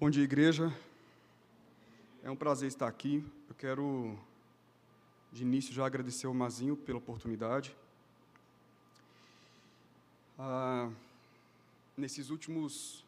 Bom 0.00 0.08
dia, 0.08 0.24
igreja. 0.24 0.74
É 2.22 2.30
um 2.30 2.34
prazer 2.34 2.68
estar 2.68 2.88
aqui. 2.88 3.22
Eu 3.46 3.54
quero, 3.54 4.18
de 5.30 5.42
início, 5.42 5.74
já 5.74 5.84
agradecer 5.84 6.26
ao 6.26 6.32
Mazinho 6.32 6.74
pela 6.74 6.96
oportunidade. 6.96 7.76
Ah, 10.38 10.90
nesses 11.94 12.30
últimos 12.30 13.04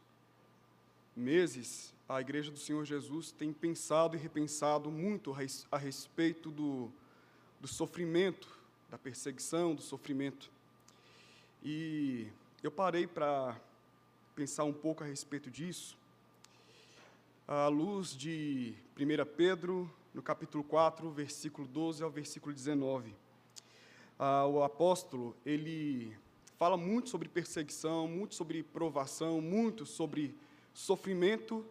meses, 1.16 1.94
a 2.06 2.20
Igreja 2.20 2.50
do 2.50 2.58
Senhor 2.58 2.84
Jesus 2.84 3.32
tem 3.32 3.54
pensado 3.54 4.14
e 4.14 4.18
repensado 4.18 4.90
muito 4.90 5.34
a 5.70 5.78
respeito 5.78 6.50
do, 6.50 6.92
do 7.58 7.66
sofrimento, 7.66 8.46
da 8.90 8.98
perseguição, 8.98 9.74
do 9.74 9.80
sofrimento. 9.80 10.50
E 11.62 12.28
eu 12.62 12.70
parei 12.70 13.06
para 13.06 13.58
pensar 14.36 14.64
um 14.64 14.74
pouco 14.74 15.02
a 15.02 15.06
respeito 15.06 15.50
disso 15.50 16.01
à 17.54 17.68
luz 17.68 18.16
de 18.16 18.72
1 18.98 19.26
Pedro, 19.36 19.90
no 20.14 20.22
capítulo 20.22 20.64
4, 20.64 21.10
versículo 21.10 21.68
12 21.68 22.02
ao 22.02 22.10
versículo 22.10 22.54
19. 22.54 23.14
Ah, 24.18 24.46
o 24.46 24.62
apóstolo, 24.62 25.36
ele 25.44 26.16
fala 26.56 26.78
muito 26.78 27.10
sobre 27.10 27.28
perseguição, 27.28 28.08
muito 28.08 28.34
sobre 28.34 28.62
provação, 28.62 29.42
muito 29.42 29.84
sobre 29.84 30.34
sofrimento 30.72 31.62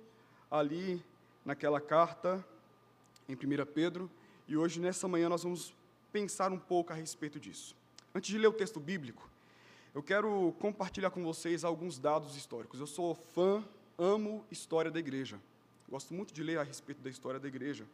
ali 0.52 1.04
naquela 1.44 1.82
carta 1.82 2.46
em 3.28 3.34
1 3.34 3.66
Pedro, 3.74 4.08
e 4.48 4.56
hoje, 4.56 4.80
nessa 4.80 5.08
manhã, 5.08 5.28
nós 5.30 5.42
vamos 5.42 5.74
pensar 6.12 6.52
um 6.52 6.60
pouco 6.60 6.94
a 6.94 6.96
respeito 6.96 7.40
disso. 7.40 7.76
Antes 8.14 8.30
de 8.30 8.38
ler 8.38 8.50
o 8.50 8.54
texto 8.54 8.80
bíblico, 8.80 9.28
eu 9.96 10.04
quero 10.04 10.54
compartilhar 10.60 11.10
com 11.10 11.24
vocês 11.24 11.64
alguns 11.64 11.98
dados 11.98 12.36
históricos. 12.36 12.80
Eu 12.80 12.86
sou 12.86 13.16
fã, 13.16 13.68
amo 13.98 14.46
história 14.52 14.92
da 14.92 15.00
igreja. 15.00 15.42
Gosto 15.92 16.14
muito 16.14 16.34
de 16.34 16.42
ler 16.42 16.58
a 16.58 16.64
respeito 16.64 17.02
da 17.02 17.10
história 17.10 17.38
da 17.38 17.50
igreja. 17.50 17.86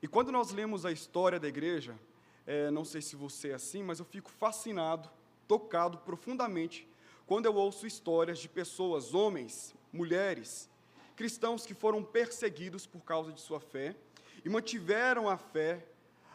E 0.00 0.06
quando 0.06 0.30
nós 0.30 0.52
lemos 0.52 0.86
a 0.86 0.92
história 0.92 1.40
da 1.40 1.48
igreja, 1.48 1.98
é, 2.46 2.70
não 2.70 2.84
sei 2.84 3.02
se 3.02 3.16
você 3.16 3.48
é 3.48 3.54
assim, 3.54 3.82
mas 3.82 3.98
eu 3.98 4.04
fico 4.04 4.30
fascinado, 4.30 5.10
tocado 5.48 5.98
profundamente, 5.98 6.86
quando 7.26 7.46
eu 7.46 7.56
ouço 7.56 7.84
histórias 7.84 8.38
de 8.38 8.48
pessoas, 8.48 9.12
homens, 9.12 9.74
mulheres, 9.92 10.70
cristãos 11.16 11.66
que 11.66 11.74
foram 11.74 12.04
perseguidos 12.04 12.86
por 12.86 13.02
causa 13.02 13.32
de 13.32 13.40
sua 13.40 13.58
fé 13.58 13.96
e 14.44 14.48
mantiveram 14.48 15.28
a 15.28 15.36
fé, 15.36 15.84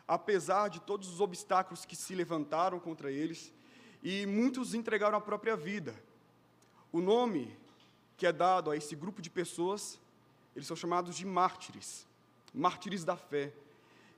apesar 0.05 0.67
de 0.67 0.81
todos 0.81 1.07
os 1.07 1.21
obstáculos 1.21 1.85
que 1.85 1.95
se 1.95 2.13
levantaram 2.13 2.81
contra 2.81 3.09
eles, 3.09 3.53
e 4.03 4.25
muitos 4.25 4.73
entregaram 4.73 5.17
a 5.17 5.21
própria 5.21 5.55
vida. 5.55 5.95
O 6.91 6.99
nome 6.99 7.57
que 8.17 8.27
é 8.27 8.33
dado 8.33 8.71
a 8.71 8.75
esse 8.75 8.93
grupo 8.93 9.21
de 9.21 9.29
pessoas 9.29 10.03
eles 10.55 10.67
são 10.67 10.75
chamados 10.75 11.15
de 11.15 11.25
mártires, 11.25 12.07
mártires 12.53 13.03
da 13.03 13.17
fé. 13.17 13.51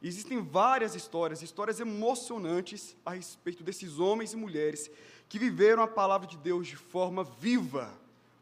Existem 0.02 0.42
várias 0.42 0.94
histórias, 0.94 1.42
histórias 1.42 1.80
emocionantes 1.80 2.96
a 3.04 3.12
respeito 3.12 3.64
desses 3.64 4.00
homens 4.00 4.34
e 4.34 4.38
mulheres 4.38 4.92
que 5.28 5.40
viveram 5.40 5.82
a 5.82 5.88
palavra 5.88 6.28
de 6.28 6.38
Deus 6.38 6.68
de 6.68 6.76
forma 6.76 7.24
viva, 7.24 7.92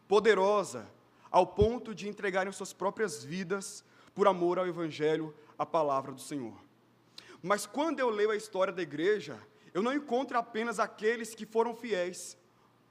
poderosa, 0.07 0.85
ao 1.31 1.47
ponto 1.47 1.95
de 1.95 2.09
entregarem 2.09 2.51
suas 2.51 2.73
próprias 2.73 3.23
vidas 3.23 3.83
por 4.13 4.27
amor 4.27 4.59
ao 4.59 4.67
Evangelho, 4.67 5.33
a 5.57 5.65
palavra 5.65 6.11
do 6.11 6.21
Senhor. 6.21 6.57
Mas 7.41 7.65
quando 7.65 7.99
eu 7.99 8.09
leio 8.09 8.31
a 8.31 8.35
história 8.35 8.73
da 8.73 8.81
igreja, 8.81 9.39
eu 9.73 9.81
não 9.81 9.93
encontro 9.93 10.37
apenas 10.37 10.79
aqueles 10.79 11.35
que 11.35 11.45
foram 11.45 11.75
fiéis, 11.75 12.37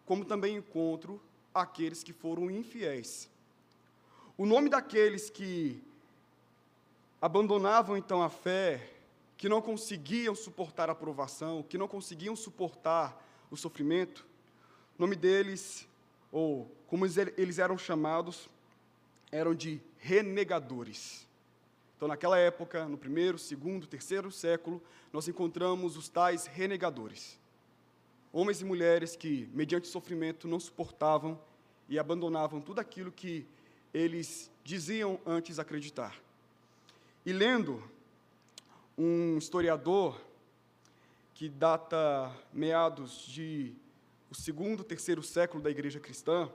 como 0.05 0.25
também 0.25 0.57
encontro 0.57 1.21
aqueles 1.53 2.03
que 2.03 2.13
foram 2.13 2.51
infiéis. 2.51 3.31
O 4.37 4.45
nome 4.45 4.69
daqueles 4.69 5.31
que 5.31 5.81
abandonavam 7.23 7.97
então 7.97 8.21
a 8.21 8.29
fé, 8.29 8.91
que 9.37 9.49
não 9.49 9.63
conseguiam 9.63 10.35
suportar 10.35 10.91
a 10.91 10.95
provação, 10.95 11.63
que 11.63 11.79
não 11.79 11.87
conseguiam 11.87 12.35
suportar 12.35 13.25
o 13.49 13.57
sofrimento, 13.57 14.27
o 14.99 15.03
nome 15.03 15.15
deles, 15.15 15.87
ou 16.33 16.69
como 16.89 17.07
eles 17.07 17.61
eram 17.61 17.79
chamados, 17.79 18.49
eram 19.31 19.55
de 19.55 19.81
renegadores. 19.99 21.29
Então, 21.97 22.09
naquela 22.09 22.37
época, 22.37 22.87
no 22.87 22.99
primeiro, 22.99 23.39
segundo, 23.39 23.87
terceiro 23.87 24.33
século, 24.33 24.83
nós 25.13 25.29
encontramos 25.29 25.97
os 25.97 26.09
tais 26.09 26.47
renegadores. 26.47 27.39
Homens 28.33 28.61
e 28.61 28.65
mulheres 28.65 29.15
que, 29.15 29.49
mediante 29.55 29.87
sofrimento, 29.87 30.49
não 30.49 30.59
suportavam 30.59 31.41
e 31.89 32.01
abandonavam 32.01 32.61
tudo 32.61 32.81
aquilo 32.81 33.13
que 33.13 33.47
eles 33.95 34.51
diziam 34.65 35.21
antes 35.25 35.61
acreditar. 35.61 36.21
E 37.25 37.33
lendo 37.33 37.83
um 38.99 39.39
historiador 39.39 40.21
que 41.33 41.49
data 41.49 42.35
meados 42.53 43.25
de 43.25 43.73
o 44.31 44.35
segundo, 44.35 44.83
terceiro 44.83 45.23
século 45.23 45.63
da 45.63 45.71
igreja 45.71 46.01
cristã, 46.01 46.51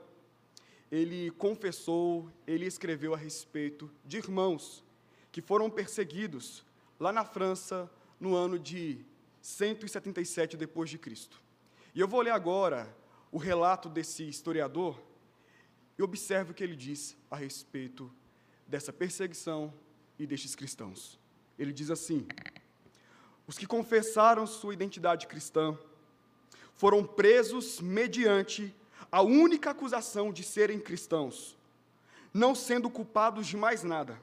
ele 0.92 1.30
confessou, 1.32 2.30
ele 2.46 2.66
escreveu 2.66 3.14
a 3.14 3.16
respeito 3.16 3.90
de 4.04 4.18
irmãos 4.18 4.84
que 5.32 5.40
foram 5.40 5.70
perseguidos 5.70 6.62
lá 6.98 7.10
na 7.10 7.24
França 7.24 7.90
no 8.18 8.34
ano 8.34 8.58
de 8.58 9.02
177 9.40 10.56
depois 10.56 10.90
de 10.90 10.98
Cristo. 10.98 11.40
E 11.94 12.00
eu 12.00 12.08
vou 12.08 12.20
ler 12.20 12.32
agora 12.32 12.94
o 13.32 13.38
relato 13.38 13.88
desse 13.88 14.28
historiador 14.28 15.00
e 16.00 16.02
observe 16.02 16.52
o 16.52 16.54
que 16.54 16.64
ele 16.64 16.74
diz 16.74 17.14
a 17.30 17.36
respeito 17.36 18.10
dessa 18.66 18.90
perseguição 18.90 19.70
e 20.18 20.26
destes 20.26 20.54
cristãos. 20.54 21.20
Ele 21.58 21.74
diz 21.74 21.90
assim: 21.90 22.26
Os 23.46 23.58
que 23.58 23.66
confessaram 23.66 24.46
sua 24.46 24.72
identidade 24.72 25.26
cristã 25.26 25.78
foram 26.72 27.04
presos 27.04 27.82
mediante 27.82 28.74
a 29.12 29.20
única 29.20 29.72
acusação 29.72 30.32
de 30.32 30.42
serem 30.42 30.80
cristãos, 30.80 31.54
não 32.32 32.54
sendo 32.54 32.88
culpados 32.88 33.46
de 33.46 33.58
mais 33.58 33.82
nada. 33.82 34.18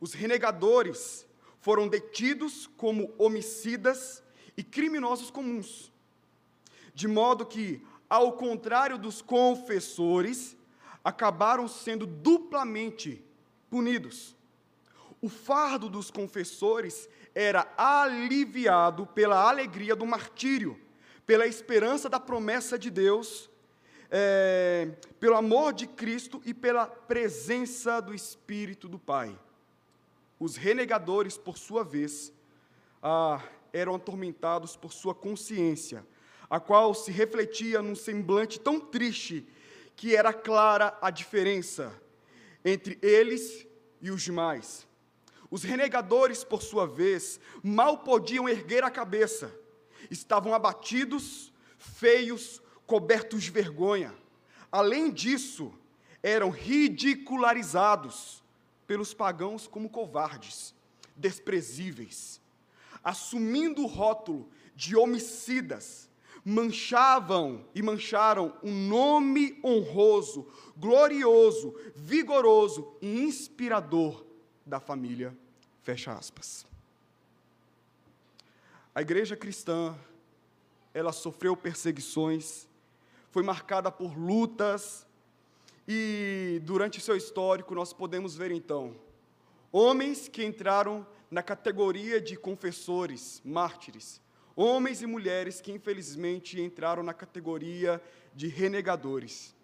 Os 0.00 0.12
renegadores 0.12 1.24
foram 1.60 1.86
detidos 1.86 2.68
como 2.76 3.14
homicidas 3.18 4.20
e 4.56 4.64
criminosos 4.64 5.30
comuns, 5.30 5.92
de 6.92 7.06
modo 7.06 7.46
que, 7.46 7.80
ao 8.10 8.32
contrário 8.32 8.98
dos 8.98 9.22
confessores, 9.22 10.56
acabaram 11.04 11.66
sendo 11.66 12.06
duplamente 12.06 13.24
punidos. 13.70 14.36
O 15.20 15.28
fardo 15.28 15.88
dos 15.88 16.10
confessores 16.10 17.08
era 17.34 17.72
aliviado 17.76 19.06
pela 19.06 19.48
alegria 19.48 19.96
do 19.96 20.04
martírio, 20.04 20.78
pela 21.24 21.46
esperança 21.46 22.08
da 22.08 22.20
promessa 22.20 22.78
de 22.78 22.90
Deus, 22.90 23.48
é, 24.10 24.90
pelo 25.18 25.36
amor 25.36 25.72
de 25.72 25.86
Cristo 25.86 26.42
e 26.44 26.52
pela 26.52 26.86
presença 26.86 28.00
do 28.00 28.14
Espírito 28.14 28.88
do 28.88 28.98
Pai. 28.98 29.38
Os 30.38 30.56
renegadores, 30.56 31.38
por 31.38 31.56
sua 31.56 31.82
vez, 31.84 32.32
ah, 33.02 33.40
eram 33.72 33.94
atormentados 33.94 34.76
por 34.76 34.92
sua 34.92 35.14
consciência, 35.14 36.04
a 36.50 36.60
qual 36.60 36.92
se 36.94 37.10
refletia 37.10 37.80
num 37.80 37.94
semblante 37.94 38.60
tão 38.60 38.78
triste 38.78 39.46
que 39.96 40.16
era 40.16 40.32
clara 40.32 40.96
a 41.00 41.10
diferença 41.10 41.92
entre 42.64 42.98
eles 43.02 43.66
e 44.00 44.10
os 44.10 44.22
demais. 44.22 44.86
Os 45.50 45.62
renegadores, 45.62 46.42
por 46.42 46.62
sua 46.62 46.86
vez, 46.86 47.38
mal 47.62 47.98
podiam 47.98 48.48
erguer 48.48 48.82
a 48.84 48.90
cabeça, 48.90 49.54
estavam 50.10 50.54
abatidos, 50.54 51.52
feios, 51.76 52.62
cobertos 52.86 53.42
de 53.42 53.50
vergonha. 53.50 54.14
Além 54.70 55.10
disso, 55.10 55.72
eram 56.22 56.50
ridicularizados 56.50 58.42
pelos 58.86 59.12
pagãos 59.12 59.66
como 59.66 59.90
covardes, 59.90 60.74
desprezíveis, 61.16 62.40
assumindo 63.02 63.82
o 63.82 63.86
rótulo 63.86 64.50
de 64.74 64.96
homicidas, 64.96 66.08
manchavam 66.44 67.64
e 67.74 67.82
mancharam 67.82 68.52
um 68.62 68.88
nome 68.88 69.60
honroso, 69.64 70.46
glorioso, 70.76 71.74
vigoroso 71.94 72.96
e 73.00 73.20
inspirador 73.20 74.24
da 74.66 74.80
família. 74.80 75.36
Fecha 75.82 76.12
aspas. 76.12 76.66
A 78.94 79.00
igreja 79.00 79.36
cristã, 79.36 79.96
ela 80.92 81.12
sofreu 81.12 81.56
perseguições, 81.56 82.68
foi 83.30 83.42
marcada 83.42 83.90
por 83.90 84.18
lutas, 84.18 85.06
e 85.86 86.60
durante 86.64 87.00
seu 87.00 87.16
histórico 87.16 87.74
nós 87.74 87.92
podemos 87.92 88.36
ver 88.36 88.50
então 88.52 88.94
homens 89.72 90.28
que 90.28 90.44
entraram 90.44 91.06
na 91.30 91.42
categoria 91.42 92.20
de 92.20 92.36
confessores, 92.36 93.40
mártires, 93.44 94.20
homens 94.56 95.02
e 95.02 95.06
mulheres 95.06 95.60
que 95.60 95.72
infelizmente 95.72 96.60
entraram 96.60 97.02
na 97.02 97.14
categoria 97.14 98.02
de 98.34 98.48
renegadores. 98.48 99.54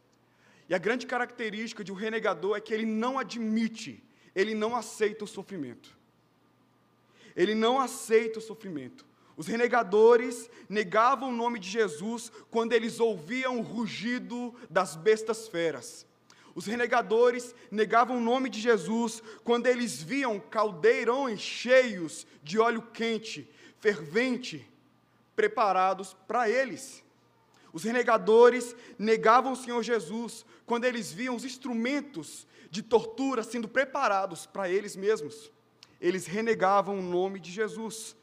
E 0.68 0.74
a 0.74 0.78
grande 0.78 1.06
característica 1.06 1.82
de 1.82 1.90
um 1.90 1.94
renegador 1.94 2.56
é 2.56 2.60
que 2.60 2.74
ele 2.74 2.86
não 2.86 3.18
admite, 3.18 4.02
ele 4.34 4.54
não 4.54 4.76
aceita 4.76 5.24
o 5.24 5.28
sofrimento. 5.28 5.96
Ele 7.34 7.54
não 7.54 7.80
aceita 7.80 8.38
o 8.38 8.42
sofrimento. 8.42 9.06
Os 9.36 9.46
renegadores 9.46 10.50
negavam 10.68 11.28
o 11.28 11.36
nome 11.36 11.60
de 11.60 11.70
Jesus 11.70 12.32
quando 12.50 12.72
eles 12.72 12.98
ouviam 12.98 13.58
o 13.58 13.62
rugido 13.62 14.52
das 14.68 14.96
bestas 14.96 15.46
feras. 15.46 16.04
Os 16.54 16.66
renegadores 16.66 17.54
negavam 17.70 18.18
o 18.18 18.20
nome 18.20 18.50
de 18.50 18.60
Jesus 18.60 19.22
quando 19.44 19.68
eles 19.68 20.02
viam 20.02 20.40
caldeirões 20.40 21.38
cheios 21.38 22.26
de 22.42 22.58
óleo 22.58 22.82
quente, 22.92 23.48
fervente, 23.78 24.68
preparados 25.38 26.16
para 26.26 26.50
eles. 26.50 27.04
Os 27.72 27.84
renegadores 27.84 28.74
negavam 28.98 29.52
o 29.52 29.56
Senhor 29.56 29.80
Jesus 29.84 30.44
quando 30.66 30.84
eles 30.84 31.12
viam 31.12 31.36
os 31.36 31.44
instrumentos 31.44 32.44
de 32.68 32.82
tortura 32.82 33.44
sendo 33.44 33.68
preparados 33.68 34.46
para 34.46 34.68
eles 34.68 34.96
mesmos. 34.96 35.52
Eles 36.00 36.26
renegavam 36.26 36.98
o 36.98 37.02
nome 37.02 37.38
de 37.38 37.52
Jesus. 37.52 38.16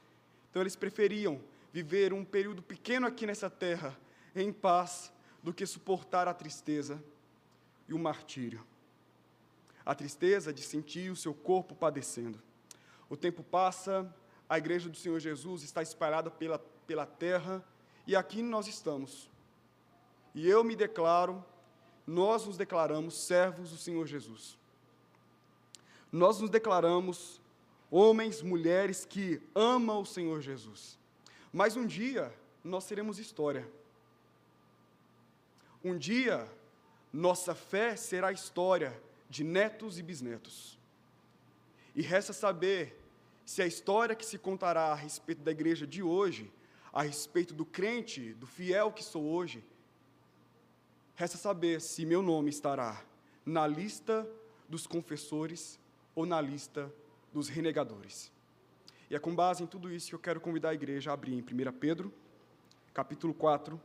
Então 0.49 0.61
eles 0.61 0.75
preferiam 0.75 1.39
viver 1.71 2.11
um 2.11 2.25
período 2.25 2.61
pequeno 2.61 3.07
aqui 3.07 3.25
nessa 3.25 3.49
terra 3.49 3.97
em 4.35 4.51
paz 4.51 5.09
do 5.41 5.53
que 5.53 5.65
suportar 5.65 6.27
a 6.27 6.33
tristeza 6.33 7.01
e 7.87 7.93
o 7.93 7.99
martírio. 7.99 8.61
A 9.85 9.95
tristeza 9.95 10.51
de 10.51 10.61
sentir 10.61 11.09
o 11.09 11.15
seu 11.15 11.33
corpo 11.33 11.73
padecendo. 11.73 12.41
O 13.09 13.15
tempo 13.15 13.41
passa, 13.41 14.13
a 14.49 14.57
igreja 14.57 14.89
do 14.89 14.97
Senhor 14.97 15.17
Jesus 15.21 15.63
está 15.63 15.81
espalhada 15.81 16.29
pela, 16.29 16.59
pela 16.85 17.05
terra 17.05 17.63
e 18.07 18.15
aqui 18.15 18.41
nós 18.41 18.67
estamos. 18.67 19.29
E 20.33 20.47
eu 20.47 20.63
me 20.63 20.75
declaro, 20.75 21.43
nós 22.05 22.45
nos 22.45 22.57
declaramos 22.57 23.17
servos 23.17 23.71
do 23.71 23.77
Senhor 23.77 24.05
Jesus. 24.05 24.57
Nós 26.11 26.39
nos 26.39 26.49
declaramos 26.49 27.41
homens, 27.89 28.41
mulheres 28.41 29.05
que 29.05 29.41
amam 29.53 30.01
o 30.01 30.05
Senhor 30.05 30.41
Jesus. 30.41 30.99
Mas 31.51 31.75
um 31.75 31.85
dia 31.85 32.33
nós 32.63 32.83
seremos 32.83 33.17
história. 33.19 33.67
Um 35.83 35.97
dia 35.97 36.47
nossa 37.11 37.55
fé 37.55 37.95
será 37.95 38.31
história 38.31 39.01
de 39.29 39.43
netos 39.43 39.97
e 39.97 40.03
bisnetos. 40.03 40.77
E 41.95 42.01
resta 42.01 42.33
saber 42.33 43.01
se 43.45 43.61
a 43.61 43.67
história 43.67 44.15
que 44.15 44.25
se 44.25 44.37
contará 44.37 44.87
a 44.87 44.95
respeito 44.95 45.41
da 45.41 45.51
igreja 45.51 45.87
de 45.87 46.03
hoje, 46.03 46.51
a 46.95 47.01
respeito 47.01 47.53
do 47.53 47.65
crente, 47.65 48.33
do 48.35 48.47
fiel 48.47 48.89
que 48.89 49.03
sou 49.03 49.25
hoje, 49.25 49.61
resta 51.13 51.37
saber 51.37 51.81
se 51.81 52.05
meu 52.05 52.21
nome 52.21 52.49
estará 52.49 53.03
na 53.45 53.67
lista 53.67 54.25
dos 54.69 54.87
confessores 54.87 55.77
ou 56.15 56.25
na 56.25 56.39
lista 56.39 56.89
dos 57.33 57.49
renegadores. 57.49 58.31
E 59.09 59.15
é 59.15 59.19
com 59.19 59.35
base 59.35 59.61
em 59.61 59.67
tudo 59.67 59.91
isso 59.91 60.07
que 60.07 60.15
eu 60.15 60.19
quero 60.19 60.39
convidar 60.39 60.69
a 60.69 60.73
igreja 60.73 61.11
a 61.11 61.13
abrir 61.13 61.33
em 61.33 61.41
1 61.41 61.73
Pedro, 61.73 62.13
capítulo 62.93 63.33
4, 63.33 63.79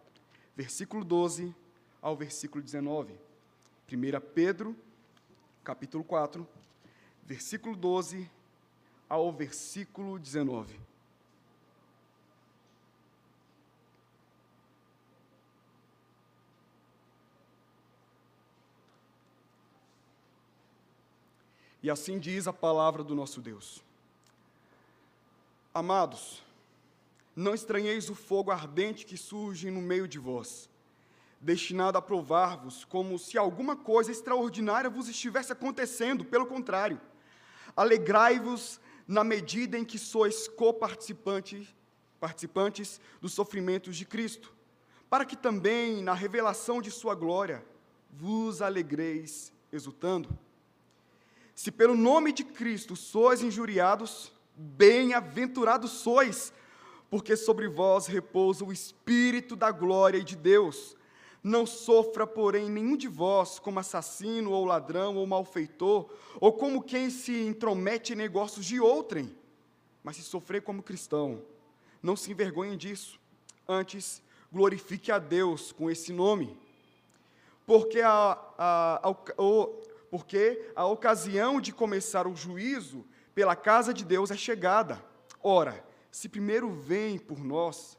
versículo 0.57 1.05
12 1.05 1.53
ao 2.01 2.17
versículo 2.17 2.62
19. 2.62 3.12
1 3.93 4.21
Pedro, 4.33 4.77
capítulo 5.65 6.05
4, 6.05 6.47
versículo 7.25 7.75
12 7.75 8.31
ao 9.09 9.33
versículo 9.33 10.17
19. 10.17 10.89
E 21.82 21.91
assim 21.91 22.19
diz 22.19 22.47
a 22.47 22.53
palavra 22.53 23.03
do 23.03 23.15
nosso 23.15 23.41
Deus. 23.41 23.82
Amados, 25.73 26.43
não 27.35 27.55
estranheis 27.55 28.11
o 28.11 28.15
fogo 28.15 28.50
ardente 28.50 29.06
que 29.06 29.17
surge 29.17 29.71
no 29.71 29.81
meio 29.81 30.06
de 30.09 30.19
vós, 30.19 30.69
destinado 31.41 31.97
a 31.97 32.03
provar-vos, 32.03 32.85
como 32.85 33.19
se 33.19 33.38
alguma 33.38 33.77
coisa 33.77 34.11
extraordinária 34.11 34.91
vos 34.91 35.09
estivesse 35.09 35.53
acontecendo, 35.53 36.25
pelo 36.25 36.47
contrário. 36.47 37.00
Alegrai-vos 37.77 38.81
na 39.06 39.25
medida 39.25 39.79
em 39.79 39.85
que 39.85 39.99
sois 39.99 40.49
coparticipantes 40.49 41.69
participantes 42.21 43.00
dos 43.21 43.33
sofrimentos 43.33 43.97
de 43.97 44.05
Cristo, 44.05 44.53
para 45.09 45.25
que 45.25 45.35
também 45.35 46.03
na 46.03 46.12
revelação 46.12 46.81
de 46.81 46.91
sua 46.91 47.15
glória 47.15 47.65
vos 48.12 48.61
alegreis 48.61 49.53
exultando. 49.73 50.29
Se 51.61 51.71
pelo 51.71 51.95
nome 51.95 52.33
de 52.33 52.43
Cristo 52.43 52.97
sois 52.97 53.43
injuriados, 53.43 54.33
bem-aventurados 54.57 55.91
sois, 55.91 56.55
porque 57.11 57.37
sobre 57.37 57.69
vós 57.69 58.07
repousa 58.07 58.65
o 58.65 58.73
Espírito 58.73 59.55
da 59.55 59.71
glória 59.71 60.17
e 60.17 60.25
de 60.25 60.37
Deus. 60.37 60.97
Não 61.43 61.67
sofra, 61.67 62.27
porém, 62.27 62.71
nenhum 62.71 62.97
de 62.97 63.09
vós 63.09 63.59
como 63.59 63.79
assassino, 63.79 64.53
ou 64.53 64.65
ladrão, 64.65 65.17
ou 65.17 65.27
malfeitor, 65.27 66.09
ou 66.41 66.51
como 66.55 66.83
quem 66.83 67.11
se 67.11 67.43
intromete 67.43 68.15
em 68.15 68.17
negócios 68.17 68.65
de 68.65 68.81
outrem. 68.81 69.31
Mas 70.03 70.17
se 70.17 70.23
sofrer 70.23 70.62
como 70.62 70.83
cristão, 70.83 71.43
não 72.03 72.17
se 72.17 72.31
envergonhe 72.31 72.75
disso. 72.75 73.21
Antes, 73.69 74.23
glorifique 74.51 75.12
a 75.12 75.19
Deus 75.19 75.73
com 75.73 75.91
esse 75.91 76.11
nome. 76.11 76.57
Porque 77.67 78.01
a, 78.01 78.39
a, 78.57 79.11
a, 79.11 79.15
porque 80.11 80.73
a 80.75 80.85
ocasião 80.85 81.61
de 81.61 81.73
começar 81.73 82.27
o 82.27 82.35
juízo 82.35 83.07
pela 83.33 83.55
casa 83.55 83.95
de 83.95 84.05
Deus 84.05 84.31
é 84.31 84.37
chegada. 84.37 85.03
Ora, 85.41 85.85
se 86.11 86.29
primeiro 86.29 86.71
vem 86.73 87.17
por 87.17 87.39
nós, 87.39 87.97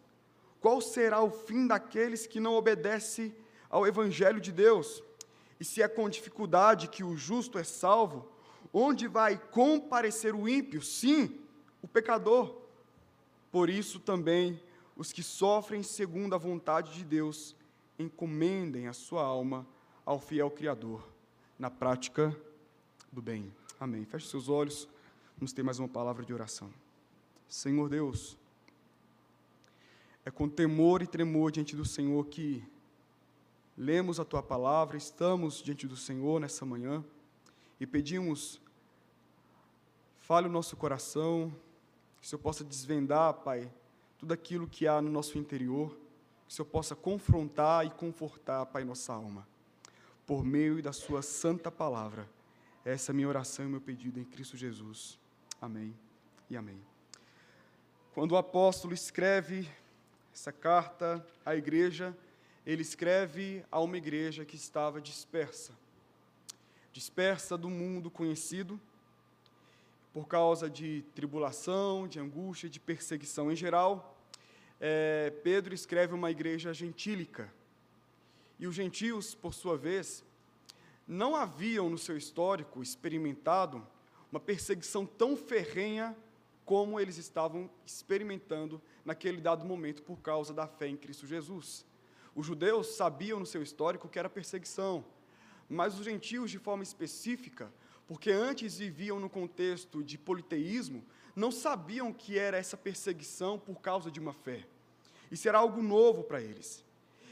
qual 0.59 0.81
será 0.81 1.21
o 1.21 1.31
fim 1.31 1.65
daqueles 1.65 2.27
que 2.27 2.39
não 2.39 2.55
obedecem 2.55 3.33
ao 3.69 3.87
Evangelho 3.87 4.41
de 4.41 4.51
Deus? 4.51 5.01
E 5.59 5.63
se 5.63 5.81
é 5.81 5.87
com 5.87 6.09
dificuldade 6.09 6.89
que 6.89 7.03
o 7.03 7.15
justo 7.15 7.57
é 7.57 7.63
salvo, 7.63 8.29
onde 8.73 9.07
vai 9.07 9.37
comparecer 9.37 10.35
o 10.35 10.49
ímpio? 10.49 10.81
Sim, 10.81 11.39
o 11.81 11.87
pecador. 11.87 12.57
Por 13.49 13.69
isso 13.69 13.99
também 13.99 14.61
os 14.97 15.13
que 15.13 15.23
sofrem 15.23 15.81
segundo 15.81 16.35
a 16.35 16.37
vontade 16.37 16.93
de 16.93 17.05
Deus 17.05 17.55
encomendem 17.97 18.87
a 18.87 18.93
sua 18.93 19.23
alma 19.23 19.65
ao 20.05 20.19
fiel 20.19 20.51
Criador 20.51 21.11
na 21.61 21.69
prática 21.69 22.35
do 23.11 23.21
bem. 23.21 23.53
Amém. 23.79 24.03
Feche 24.03 24.27
seus 24.27 24.49
olhos. 24.49 24.89
Vamos 25.37 25.53
ter 25.53 25.61
mais 25.61 25.77
uma 25.77 25.87
palavra 25.87 26.25
de 26.25 26.33
oração. 26.33 26.73
Senhor 27.47 27.87
Deus, 27.87 28.35
é 30.25 30.31
com 30.31 30.49
temor 30.49 31.03
e 31.03 31.07
tremor 31.07 31.51
diante 31.51 31.75
do 31.75 31.85
Senhor 31.85 32.25
que 32.25 32.67
lemos 33.77 34.19
a 34.19 34.25
tua 34.25 34.41
palavra, 34.41 34.97
estamos 34.97 35.61
diante 35.61 35.87
do 35.87 35.95
Senhor 35.95 36.41
nessa 36.41 36.65
manhã 36.65 37.05
e 37.79 37.85
pedimos, 37.85 38.59
fale 40.17 40.47
o 40.47 40.51
nosso 40.51 40.75
coração, 40.75 41.53
que 42.19 42.25
o 42.25 42.27
Senhor 42.27 42.41
possa 42.41 42.63
desvendar, 42.63 43.35
Pai, 43.35 43.71
tudo 44.17 44.33
aquilo 44.33 44.67
que 44.67 44.87
há 44.87 44.99
no 44.99 45.11
nosso 45.11 45.37
interior, 45.37 45.89
que 46.47 46.53
o 46.53 46.55
Senhor 46.55 46.65
possa 46.65 46.95
confrontar 46.95 47.85
e 47.85 47.91
confortar, 47.91 48.65
Pai, 48.65 48.83
nossa 48.83 49.13
alma 49.13 49.50
por 50.25 50.43
meio 50.43 50.81
da 50.81 50.93
Sua 50.93 51.21
santa 51.21 51.71
palavra. 51.71 52.29
Essa 52.83 53.11
é 53.11 53.13
a 53.13 53.15
minha 53.15 53.27
oração 53.27 53.65
e 53.65 53.69
meu 53.69 53.81
pedido 53.81 54.19
em 54.19 54.23
Cristo 54.23 54.57
Jesus. 54.57 55.19
Amém 55.61 55.95
e 56.49 56.57
amém. 56.57 56.81
Quando 58.13 58.33
o 58.33 58.37
apóstolo 58.37 58.93
escreve 58.93 59.67
essa 60.33 60.51
carta 60.51 61.25
à 61.45 61.55
igreja, 61.55 62.17
ele 62.65 62.81
escreve 62.81 63.63
a 63.71 63.79
uma 63.79 63.97
igreja 63.97 64.45
que 64.45 64.55
estava 64.55 65.01
dispersa 65.01 65.73
dispersa 66.91 67.57
do 67.57 67.69
mundo 67.69 68.11
conhecido, 68.11 68.79
por 70.13 70.27
causa 70.27 70.69
de 70.69 71.03
tribulação, 71.15 72.07
de 72.07 72.19
angústia, 72.19 72.69
de 72.69 72.79
perseguição 72.79 73.51
em 73.51 73.55
geral. 73.55 74.17
É, 74.79 75.29
Pedro 75.41 75.73
escreve 75.73 76.13
uma 76.13 76.29
igreja 76.29 76.73
gentílica, 76.73 77.51
e 78.61 78.67
os 78.67 78.75
gentios, 78.75 79.33
por 79.33 79.55
sua 79.55 79.75
vez, 79.75 80.23
não 81.07 81.35
haviam 81.35 81.89
no 81.89 81.97
seu 81.97 82.15
histórico 82.15 82.83
experimentado 82.83 83.85
uma 84.31 84.39
perseguição 84.39 85.03
tão 85.03 85.35
ferrenha 85.35 86.15
como 86.63 86.99
eles 86.99 87.17
estavam 87.17 87.67
experimentando 87.83 88.79
naquele 89.03 89.41
dado 89.41 89.65
momento 89.65 90.03
por 90.03 90.19
causa 90.19 90.53
da 90.53 90.67
fé 90.67 90.87
em 90.87 90.95
Cristo 90.95 91.25
Jesus. 91.25 91.83
Os 92.35 92.45
judeus 92.45 92.95
sabiam 92.95 93.39
no 93.39 93.47
seu 93.47 93.63
histórico 93.63 94.07
que 94.07 94.19
era 94.19 94.29
perseguição, 94.29 95.03
mas 95.67 95.97
os 95.97 96.05
gentios, 96.05 96.51
de 96.51 96.59
forma 96.59 96.83
específica, 96.83 97.73
porque 98.07 98.29
antes 98.29 98.77
viviam 98.77 99.19
no 99.19 99.29
contexto 99.29 100.03
de 100.03 100.19
politeísmo, 100.19 101.03
não 101.35 101.51
sabiam 101.51 102.13
que 102.13 102.37
era 102.37 102.57
essa 102.57 102.77
perseguição 102.77 103.57
por 103.57 103.81
causa 103.81 104.11
de 104.11 104.19
uma 104.19 104.33
fé. 104.33 104.67
Isso 105.31 105.49
era 105.49 105.57
algo 105.57 105.81
novo 105.81 106.23
para 106.23 106.39
eles. 106.41 106.85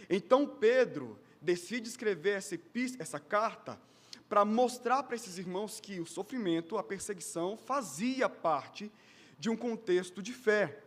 Então 0.10 0.48
Pedro 0.48 1.20
decide 1.42 1.88
escrever 1.88 2.38
essa, 2.38 2.58
essa 2.98 3.20
carta 3.20 3.80
para 4.28 4.46
mostrar 4.46 5.04
para 5.04 5.16
esses 5.16 5.38
irmãos 5.38 5.80
que 5.80 6.00
o 6.00 6.06
sofrimento, 6.06 6.78
a 6.78 6.84
perseguição, 6.84 7.58
fazia 7.58 8.30
parte 8.30 8.92
de 9.40 9.50
um 9.50 9.56
contexto 9.56 10.22
de 10.22 10.34
fé. 10.34 10.84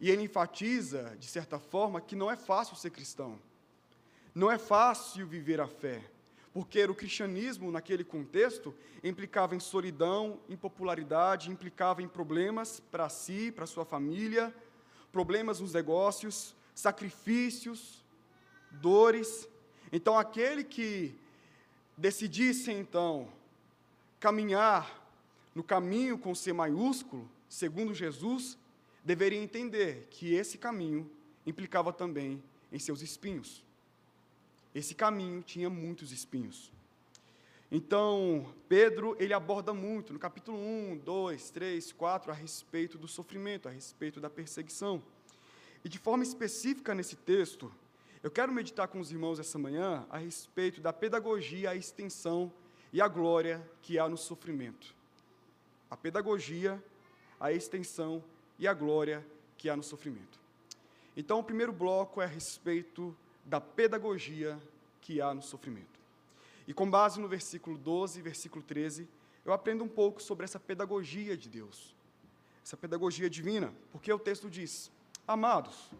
E 0.00 0.10
ele 0.10 0.22
enfatiza, 0.22 1.16
de 1.18 1.26
certa 1.26 1.58
forma, 1.58 2.00
que 2.00 2.14
não 2.14 2.30
é 2.30 2.36
fácil 2.36 2.76
ser 2.76 2.90
cristão. 2.90 3.38
Não 4.34 4.50
é 4.50 4.58
fácil 4.58 5.26
viver 5.26 5.60
a 5.60 5.68
fé, 5.68 6.02
porque 6.52 6.84
o 6.84 6.94
cristianismo, 6.94 7.70
naquele 7.70 8.04
contexto, 8.04 8.74
implicava 9.02 9.54
em 9.54 9.60
solidão, 9.60 10.40
em 10.48 10.56
popularidade, 10.56 11.50
implicava 11.50 12.02
em 12.02 12.08
problemas 12.08 12.80
para 12.90 13.08
si, 13.08 13.52
para 13.52 13.64
sua 13.64 13.84
família, 13.84 14.54
problemas 15.12 15.60
nos 15.60 15.72
negócios, 15.72 16.54
sacrifícios, 16.74 18.03
dores. 18.80 19.48
Então, 19.92 20.18
aquele 20.18 20.64
que 20.64 21.14
decidisse, 21.96 22.72
então, 22.72 23.28
caminhar 24.18 25.02
no 25.54 25.62
caminho 25.62 26.18
com 26.18 26.34
C 26.34 26.52
maiúsculo, 26.52 27.28
segundo 27.48 27.94
Jesus, 27.94 28.58
deveria 29.04 29.38
entender 29.38 30.06
que 30.10 30.34
esse 30.34 30.58
caminho 30.58 31.10
implicava 31.46 31.92
também 31.92 32.42
em 32.72 32.78
seus 32.78 33.02
espinhos. 33.02 33.62
Esse 34.74 34.94
caminho 34.94 35.42
tinha 35.42 35.70
muitos 35.70 36.10
espinhos. 36.10 36.72
Então, 37.70 38.52
Pedro, 38.68 39.16
ele 39.18 39.32
aborda 39.32 39.72
muito 39.72 40.12
no 40.12 40.18
capítulo 40.18 40.58
1, 40.58 40.98
2, 40.98 41.50
3, 41.50 41.92
4 41.92 42.30
a 42.30 42.34
respeito 42.34 42.98
do 42.98 43.08
sofrimento, 43.08 43.68
a 43.68 43.70
respeito 43.70 44.20
da 44.20 44.30
perseguição. 44.30 45.02
E 45.84 45.88
de 45.88 45.98
forma 45.98 46.24
específica 46.24 46.94
nesse 46.94 47.16
texto, 47.16 47.72
eu 48.24 48.30
quero 48.30 48.50
meditar 48.50 48.88
com 48.88 48.98
os 48.98 49.12
irmãos 49.12 49.38
essa 49.38 49.58
manhã 49.58 50.06
a 50.08 50.16
respeito 50.16 50.80
da 50.80 50.94
pedagogia, 50.94 51.68
a 51.68 51.76
extensão 51.76 52.50
e 52.90 52.98
a 52.98 53.06
glória 53.06 53.62
que 53.82 53.98
há 53.98 54.08
no 54.08 54.16
sofrimento. 54.16 54.94
A 55.90 55.96
pedagogia, 55.96 56.82
a 57.38 57.52
extensão 57.52 58.24
e 58.58 58.66
a 58.66 58.72
glória 58.72 59.22
que 59.58 59.68
há 59.68 59.76
no 59.76 59.82
sofrimento. 59.82 60.40
Então, 61.14 61.38
o 61.38 61.44
primeiro 61.44 61.70
bloco 61.70 62.22
é 62.22 62.24
a 62.24 62.26
respeito 62.26 63.14
da 63.44 63.60
pedagogia 63.60 64.58
que 65.02 65.20
há 65.20 65.34
no 65.34 65.42
sofrimento. 65.42 66.00
E 66.66 66.72
com 66.72 66.90
base 66.90 67.20
no 67.20 67.28
versículo 67.28 67.76
12 67.76 68.20
e 68.20 68.22
versículo 68.22 68.64
13, 68.64 69.06
eu 69.44 69.52
aprendo 69.52 69.84
um 69.84 69.88
pouco 69.88 70.22
sobre 70.22 70.44
essa 70.44 70.58
pedagogia 70.58 71.36
de 71.36 71.50
Deus, 71.50 71.94
essa 72.64 72.74
pedagogia 72.78 73.28
divina, 73.28 73.70
porque 73.92 74.10
o 74.10 74.18
texto 74.18 74.48
diz: 74.48 74.90
Amados, 75.28 75.90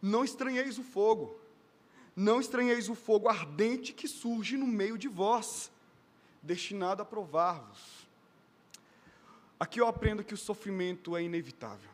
não 0.00 0.24
estranheis 0.24 0.78
o 0.78 0.82
fogo, 0.82 1.38
não 2.20 2.38
estranheis 2.38 2.90
o 2.90 2.94
fogo 2.94 3.30
ardente 3.30 3.94
que 3.94 4.06
surge 4.06 4.54
no 4.54 4.66
meio 4.66 4.98
de 4.98 5.08
vós, 5.08 5.72
destinado 6.42 7.00
a 7.00 7.04
provar-vos. 7.04 8.06
Aqui 9.58 9.80
eu 9.80 9.86
aprendo 9.86 10.22
que 10.22 10.34
o 10.34 10.36
sofrimento 10.36 11.16
é 11.16 11.22
inevitável. 11.22 11.88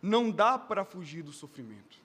Não 0.00 0.30
dá 0.30 0.56
para 0.56 0.84
fugir 0.84 1.24
do 1.24 1.32
sofrimento. 1.32 1.98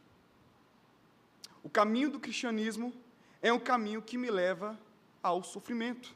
O 1.62 1.70
caminho 1.70 2.10
do 2.10 2.20
cristianismo 2.20 2.91
é 3.39 3.53
um 3.53 3.60
caminho 3.60 4.01
que 4.01 4.18
me 4.18 4.32
leva 4.32 4.80
ao 5.22 5.44
sofrimento. 5.44 6.15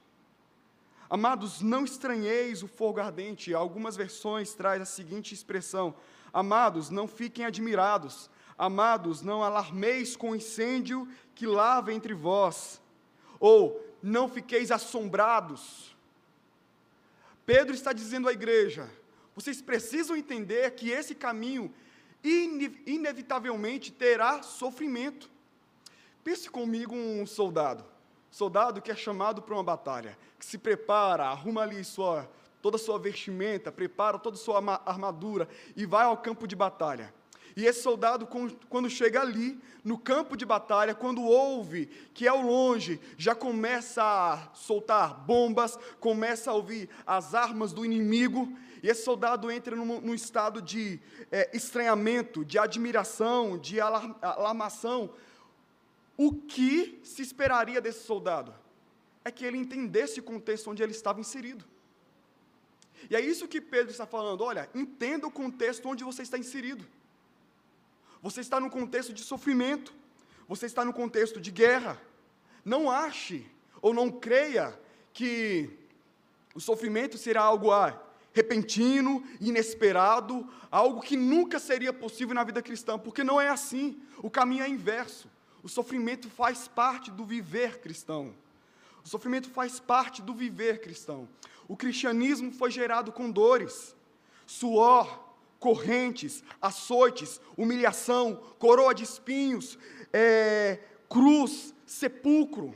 Amados, 1.07 1.61
não 1.61 1.85
estranheis 1.85 2.63
o 2.63 2.67
fogo 2.67 2.99
ardente. 2.99 3.53
Algumas 3.53 3.95
versões 3.95 4.55
traz 4.55 4.81
a 4.81 4.85
seguinte 4.85 5.35
expressão: 5.35 5.93
Amados, 6.33 6.89
não 6.89 7.07
fiquem 7.07 7.45
admirados. 7.45 8.27
Amados, 8.57 9.21
não 9.21 9.43
alarmeis 9.43 10.15
com 10.15 10.31
o 10.31 10.35
incêndio 10.35 11.07
que 11.33 11.45
lava 11.45 11.93
entre 11.93 12.13
vós. 12.13 12.81
Ou 13.39 13.83
não 14.01 14.29
fiqueis 14.29 14.71
assombrados. 14.71 15.95
Pedro 17.45 17.73
está 17.73 17.91
dizendo 17.91 18.29
à 18.29 18.33
igreja: 18.33 18.89
vocês 19.35 19.61
precisam 19.61 20.15
entender 20.15 20.71
que 20.71 20.89
esse 20.89 21.13
caminho 21.13 21.73
inevitavelmente 22.23 23.91
terá 23.91 24.41
sofrimento. 24.41 25.29
Pense 26.23 26.49
comigo 26.49 26.95
um 26.95 27.25
soldado 27.25 27.85
soldado 28.35 28.81
que 28.81 28.91
é 28.91 28.95
chamado 28.95 29.41
para 29.41 29.53
uma 29.53 29.63
batalha, 29.63 30.17
que 30.37 30.45
se 30.45 30.57
prepara, 30.57 31.23
arruma 31.23 31.61
ali 31.61 31.81
sua, 31.85 32.29
toda 32.61 32.75
a 32.75 32.79
sua 32.79 32.99
vestimenta, 32.99 33.71
prepara 33.71 34.19
toda 34.19 34.35
a 34.35 34.39
sua 34.39 34.61
armadura 34.85 35.47
e 35.73 35.85
vai 35.85 36.03
ao 36.03 36.17
campo 36.17 36.45
de 36.45 36.53
batalha. 36.53 37.13
E 37.55 37.65
esse 37.65 37.81
soldado, 37.81 38.27
quando 38.67 38.89
chega 38.89 39.21
ali, 39.21 39.57
no 39.81 39.97
campo 39.97 40.35
de 40.35 40.45
batalha, 40.45 40.93
quando 40.93 41.21
ouve 41.21 41.85
que 42.13 42.27
ao 42.27 42.41
longe 42.41 42.99
já 43.17 43.33
começa 43.33 44.03
a 44.03 44.53
soltar 44.53 45.25
bombas, 45.25 45.77
começa 45.99 46.51
a 46.51 46.53
ouvir 46.53 46.89
as 47.07 47.33
armas 47.33 47.71
do 47.71 47.85
inimigo, 47.85 48.51
e 48.83 48.89
esse 48.89 49.03
soldado 49.03 49.49
entra 49.49 49.75
num, 49.75 50.01
num 50.01 50.13
estado 50.13 50.61
de 50.61 50.99
é, 51.31 51.49
estranhamento, 51.55 52.43
de 52.43 52.59
admiração, 52.59 53.57
de 53.57 53.79
alarmação, 53.79 55.11
o 56.17 56.33
que 56.33 56.99
se 57.03 57.21
esperaria 57.21 57.79
desse 57.79 58.05
soldado? 58.05 58.53
É 59.23 59.31
que 59.31 59.45
ele 59.45 59.57
entendesse 59.57 60.19
o 60.19 60.23
contexto 60.23 60.69
onde 60.69 60.83
ele 60.83 60.91
estava 60.91 61.19
inserido. 61.19 61.65
E 63.09 63.15
é 63.15 63.19
isso 63.19 63.47
que 63.47 63.61
Pedro 63.61 63.91
está 63.91 64.05
falando. 64.05 64.41
Olha, 64.41 64.69
entenda 64.73 65.25
o 65.25 65.31
contexto 65.31 65.87
onde 65.87 66.03
você 66.03 66.21
está 66.21 66.37
inserido. 66.37 66.85
Você 68.25 68.41
está 68.41 68.59
no 68.59 68.71
contexto 68.71 69.13
de 69.13 69.21
sofrimento. 69.21 69.93
Você 70.47 70.65
está 70.65 70.83
no 70.83 70.91
contexto 70.91 71.39
de 71.39 71.51
guerra. 71.51 72.01
Não 72.73 72.89
ache 72.89 73.45
ou 73.79 73.93
não 73.93 74.09
creia 74.09 74.75
que 75.13 75.69
o 76.55 76.59
sofrimento 76.59 77.19
será 77.19 77.43
algo 77.43 77.71
ah, 77.71 78.01
repentino, 78.33 79.23
inesperado, 79.39 80.51
algo 80.71 81.01
que 81.01 81.15
nunca 81.15 81.59
seria 81.59 81.93
possível 81.93 82.33
na 82.33 82.43
vida 82.43 82.63
cristã, 82.63 82.97
porque 82.97 83.23
não 83.23 83.39
é 83.39 83.47
assim. 83.47 84.01
O 84.23 84.29
caminho 84.31 84.63
é 84.63 84.67
inverso. 84.67 85.29
O 85.61 85.69
sofrimento 85.69 86.27
faz 86.27 86.67
parte 86.67 87.11
do 87.11 87.23
viver 87.23 87.79
cristão. 87.79 88.33
O 89.03 89.07
sofrimento 89.07 89.51
faz 89.51 89.79
parte 89.79 90.23
do 90.23 90.33
viver 90.33 90.81
cristão. 90.81 91.29
O 91.67 91.77
cristianismo 91.77 92.51
foi 92.51 92.71
gerado 92.71 93.11
com 93.11 93.29
dores, 93.29 93.95
suor, 94.47 95.24
correntes, 95.59 96.43
açoites, 96.61 97.39
humilhação, 97.57 98.35
coroa 98.59 98.93
de 98.93 99.03
espinhos, 99.03 99.77
é, 100.11 100.79
cruz, 101.09 101.73
sepulcro. 101.85 102.73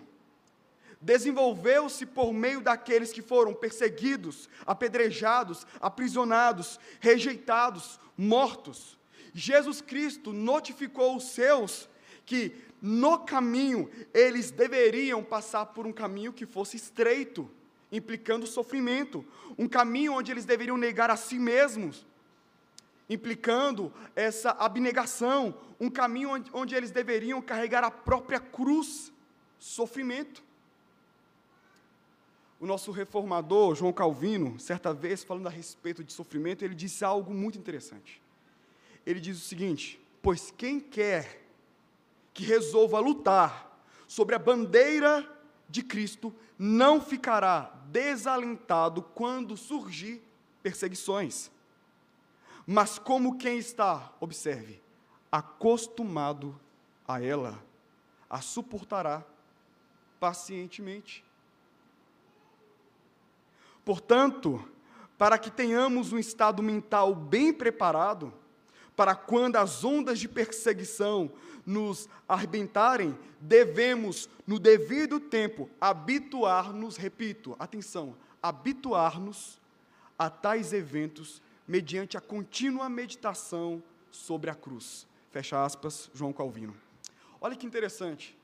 Desenvolveu-se 1.01 2.05
por 2.05 2.33
meio 2.33 2.61
daqueles 2.61 3.13
que 3.13 3.21
foram 3.21 3.53
perseguidos, 3.53 4.49
apedrejados, 4.65 5.65
aprisionados, 5.79 6.79
rejeitados, 6.99 7.99
mortos. 8.17 8.97
Jesus 9.33 9.79
Cristo 9.79 10.33
notificou 10.33 11.15
os 11.15 11.29
seus 11.29 11.87
que 12.25 12.53
no 12.81 13.19
caminho, 13.19 13.89
eles 14.13 14.51
deveriam 14.51 15.23
passar 15.23 15.65
por 15.67 15.85
um 15.85 15.91
caminho 15.91 16.31
que 16.31 16.45
fosse 16.45 16.77
estreito, 16.77 17.49
implicando 17.91 18.47
sofrimento, 18.47 19.25
um 19.57 19.67
caminho 19.67 20.13
onde 20.13 20.31
eles 20.31 20.45
deveriam 20.45 20.77
negar 20.77 21.09
a 21.09 21.17
si 21.17 21.37
mesmos, 21.37 22.05
implicando 23.09 23.91
essa 24.15 24.51
abnegação, 24.51 25.55
um 25.79 25.89
caminho 25.89 26.29
onde, 26.29 26.51
onde 26.53 26.75
eles 26.75 26.91
deveriam 26.91 27.41
carregar 27.41 27.83
a 27.83 27.89
própria 27.89 28.39
cruz, 28.39 29.11
sofrimento. 29.57 30.43
O 32.59 32.65
nosso 32.65 32.91
reformador, 32.91 33.73
João 33.73 33.91
Calvino, 33.91 34.59
certa 34.59 34.93
vez, 34.93 35.23
falando 35.23 35.47
a 35.47 35.51
respeito 35.51 36.03
de 36.03 36.13
sofrimento, 36.13 36.63
ele 36.63 36.75
disse 36.75 37.03
algo 37.03 37.33
muito 37.33 37.57
interessante. 37.57 38.21
Ele 39.05 39.19
diz 39.19 39.37
o 39.37 39.47
seguinte: 39.47 39.99
Pois 40.21 40.51
quem 40.51 40.79
quer 40.79 41.41
que 42.33 42.43
resolva 42.43 42.99
lutar 42.99 43.81
sobre 44.07 44.35
a 44.35 44.39
bandeira 44.39 45.27
de 45.67 45.81
Cristo 45.81 46.33
não 46.57 46.99
ficará 46.99 47.73
desalentado 47.87 49.01
quando 49.01 49.55
surgir 49.55 50.21
perseguições. 50.61 51.49
Mas 52.71 52.99
como 52.99 53.35
quem 53.35 53.57
está, 53.57 54.13
observe, 54.19 54.79
acostumado 55.31 56.55
a 57.07 57.19
ela, 57.19 57.59
a 58.29 58.41
suportará 58.41 59.25
pacientemente. 60.19 61.25
Portanto, 63.83 64.63
para 65.17 65.39
que 65.39 65.49
tenhamos 65.49 66.13
um 66.13 66.19
estado 66.19 66.61
mental 66.61 67.15
bem 67.15 67.51
preparado, 67.51 68.31
para 68.95 69.15
quando 69.15 69.55
as 69.55 69.83
ondas 69.83 70.19
de 70.19 70.27
perseguição 70.27 71.31
nos 71.65 72.07
arrebentarem, 72.27 73.17
devemos, 73.41 74.29
no 74.45 74.59
devido 74.59 75.19
tempo, 75.19 75.67
habituar-nos, 75.81 76.97
repito, 76.97 77.55
atenção, 77.57 78.15
habituar-nos 78.43 79.59
a 80.19 80.29
tais 80.29 80.71
eventos 80.71 81.41
mediante 81.69 82.17
a 82.17 82.21
contínua 82.21 82.89
meditação 82.89 83.83
sobre 84.09 84.49
a 84.49 84.55
cruz. 84.55 85.07
Fecha 85.29 85.63
aspas, 85.63 86.09
João 86.15 86.33
Calvino. 86.33 86.75
Olha 87.39 87.55
que 87.55 87.67
interessante. 87.67 88.35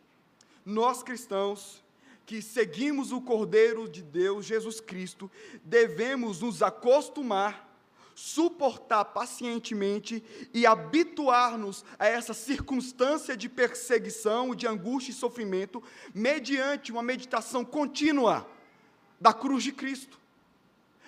Nós 0.63 1.01
cristãos 1.01 1.83
que 2.23 2.39
seguimos 2.39 3.11
o 3.11 3.19
Cordeiro 3.19 3.89
de 3.89 4.03
Deus, 4.03 4.45
Jesus 4.45 4.79
Cristo, 4.79 5.29
devemos 5.63 6.41
nos 6.41 6.61
acostumar, 6.61 7.67
suportar 8.13 9.05
pacientemente 9.05 10.23
e 10.53 10.67
habituar-nos 10.67 11.83
a 11.97 12.05
essa 12.05 12.33
circunstância 12.33 13.35
de 13.35 13.49
perseguição, 13.49 14.53
de 14.53 14.67
angústia 14.67 15.11
e 15.11 15.15
sofrimento, 15.15 15.81
mediante 16.13 16.91
uma 16.91 17.01
meditação 17.01 17.65
contínua 17.65 18.47
da 19.19 19.33
cruz 19.33 19.63
de 19.63 19.71
Cristo. 19.71 20.19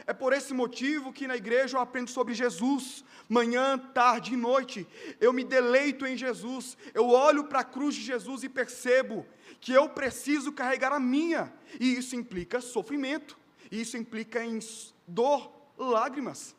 É 0.07 0.13
por 0.13 0.31
esse 0.31 0.53
motivo 0.53 1.11
que 1.11 1.27
na 1.27 1.35
igreja 1.35 1.75
eu 1.75 1.81
aprendo 1.81 2.09
sobre 2.09 2.33
Jesus, 2.33 3.03
manhã, 3.27 3.77
tarde 3.77 4.35
e 4.35 4.37
noite. 4.37 4.87
Eu 5.19 5.33
me 5.33 5.43
deleito 5.43 6.05
em 6.05 6.15
Jesus. 6.15 6.77
Eu 6.93 7.09
olho 7.09 7.43
para 7.43 7.59
a 7.59 7.63
cruz 7.65 7.93
de 7.93 8.03
Jesus 8.03 8.41
e 8.41 8.47
percebo 8.47 9.25
que 9.59 9.73
eu 9.73 9.89
preciso 9.89 10.53
carregar 10.53 10.93
a 10.93 10.99
minha. 10.99 11.53
E 11.77 11.93
isso 11.97 12.15
implica 12.15 12.61
sofrimento. 12.61 13.37
Isso 13.69 13.97
implica 13.97 14.41
em 14.41 14.59
dor, 15.05 15.51
lágrimas. 15.77 16.55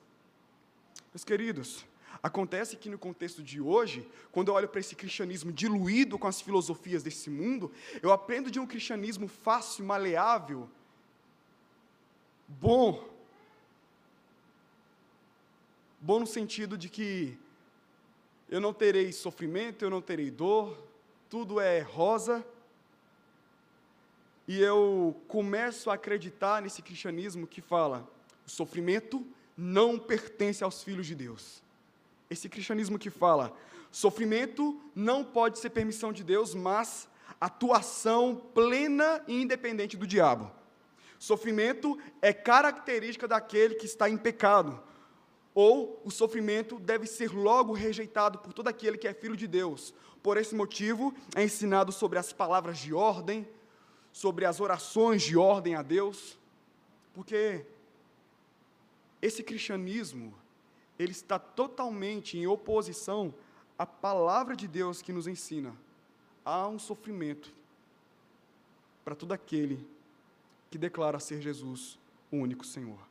Meus 1.10 1.24
queridos, 1.24 1.86
acontece 2.22 2.76
que 2.76 2.90
no 2.90 2.98
contexto 2.98 3.42
de 3.42 3.62
hoje, 3.62 4.06
quando 4.30 4.48
eu 4.48 4.54
olho 4.54 4.68
para 4.68 4.80
esse 4.80 4.94
cristianismo 4.94 5.50
diluído 5.50 6.18
com 6.18 6.26
as 6.26 6.42
filosofias 6.42 7.02
desse 7.02 7.30
mundo, 7.30 7.72
eu 8.02 8.12
aprendo 8.12 8.50
de 8.50 8.60
um 8.60 8.66
cristianismo 8.66 9.26
fácil, 9.26 9.86
maleável, 9.86 10.68
bom, 12.46 13.16
Bom 16.00 16.20
no 16.20 16.26
sentido 16.26 16.78
de 16.78 16.88
que 16.88 17.36
eu 18.48 18.60
não 18.60 18.72
terei 18.72 19.12
sofrimento, 19.12 19.84
eu 19.84 19.90
não 19.90 20.00
terei 20.00 20.30
dor, 20.30 20.78
tudo 21.28 21.58
é 21.58 21.80
rosa. 21.80 22.46
E 24.46 24.60
eu 24.60 25.20
começo 25.26 25.90
a 25.90 25.94
acreditar 25.94 26.62
nesse 26.62 26.82
cristianismo 26.82 27.48
que 27.48 27.60
fala: 27.60 28.08
o 28.46 28.50
sofrimento 28.50 29.26
não 29.56 29.98
pertence 29.98 30.62
aos 30.62 30.84
filhos 30.84 31.04
de 31.04 31.16
Deus. 31.16 31.60
Esse 32.30 32.48
cristianismo 32.48 32.96
que 32.96 33.10
fala: 33.10 33.52
sofrimento 33.90 34.80
não 34.94 35.24
pode 35.24 35.58
ser 35.58 35.70
permissão 35.70 36.12
de 36.12 36.22
Deus, 36.22 36.54
mas 36.54 37.08
atuação 37.40 38.36
plena 38.54 39.20
e 39.26 39.42
independente 39.42 39.96
do 39.96 40.06
diabo. 40.06 40.48
Sofrimento 41.18 41.98
é 42.22 42.32
característica 42.32 43.26
daquele 43.26 43.74
que 43.74 43.86
está 43.86 44.08
em 44.08 44.16
pecado 44.16 44.80
ou 45.60 46.00
o 46.04 46.10
sofrimento 46.12 46.78
deve 46.78 47.04
ser 47.04 47.34
logo 47.34 47.72
rejeitado 47.72 48.38
por 48.38 48.52
todo 48.52 48.68
aquele 48.68 48.96
que 48.96 49.08
é 49.08 49.12
filho 49.12 49.36
de 49.36 49.48
Deus. 49.48 49.92
Por 50.22 50.36
esse 50.36 50.54
motivo, 50.54 51.12
é 51.34 51.42
ensinado 51.42 51.90
sobre 51.90 52.16
as 52.16 52.32
palavras 52.32 52.78
de 52.78 52.94
ordem, 52.94 53.44
sobre 54.12 54.44
as 54.44 54.60
orações 54.60 55.20
de 55.20 55.36
ordem 55.36 55.74
a 55.74 55.82
Deus, 55.82 56.38
porque 57.12 57.66
esse 59.20 59.42
cristianismo, 59.42 60.32
ele 60.96 61.10
está 61.10 61.40
totalmente 61.40 62.38
em 62.38 62.46
oposição 62.46 63.34
à 63.76 63.84
palavra 63.84 64.54
de 64.54 64.68
Deus 64.68 65.02
que 65.02 65.12
nos 65.12 65.26
ensina. 65.26 65.76
Há 66.44 66.68
um 66.68 66.78
sofrimento 66.78 67.52
para 69.04 69.16
todo 69.16 69.32
aquele 69.32 69.84
que 70.70 70.78
declara 70.78 71.18
ser 71.18 71.42
Jesus 71.42 71.98
o 72.30 72.36
único 72.36 72.64
Senhor. 72.64 73.07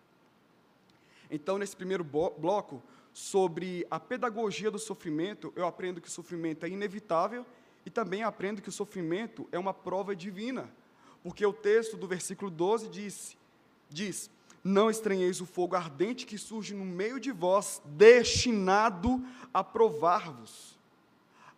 Então, 1.29 1.57
nesse 1.57 1.75
primeiro 1.75 2.03
bloco, 2.03 2.81
sobre 3.13 3.85
a 3.89 3.99
pedagogia 3.99 4.69
do 4.69 4.77
sofrimento, 4.77 5.51
eu 5.55 5.65
aprendo 5.65 5.99
que 5.99 6.07
o 6.07 6.11
sofrimento 6.11 6.65
é 6.65 6.69
inevitável 6.69 7.45
e 7.85 7.89
também 7.89 8.23
aprendo 8.23 8.61
que 8.61 8.69
o 8.69 8.71
sofrimento 8.71 9.47
é 9.51 9.57
uma 9.57 9.73
prova 9.73 10.15
divina. 10.15 10.69
Porque 11.23 11.45
o 11.45 11.53
texto 11.53 11.97
do 11.97 12.07
versículo 12.07 12.51
12 12.51 12.89
diz, 12.89 13.37
diz: 13.89 14.29
Não 14.63 14.89
estranheis 14.89 15.41
o 15.41 15.45
fogo 15.45 15.75
ardente 15.75 16.25
que 16.25 16.37
surge 16.37 16.73
no 16.73 16.85
meio 16.85 17.19
de 17.19 17.31
vós, 17.31 17.81
destinado 17.85 19.23
a 19.53 19.63
provar-vos. 19.63 20.77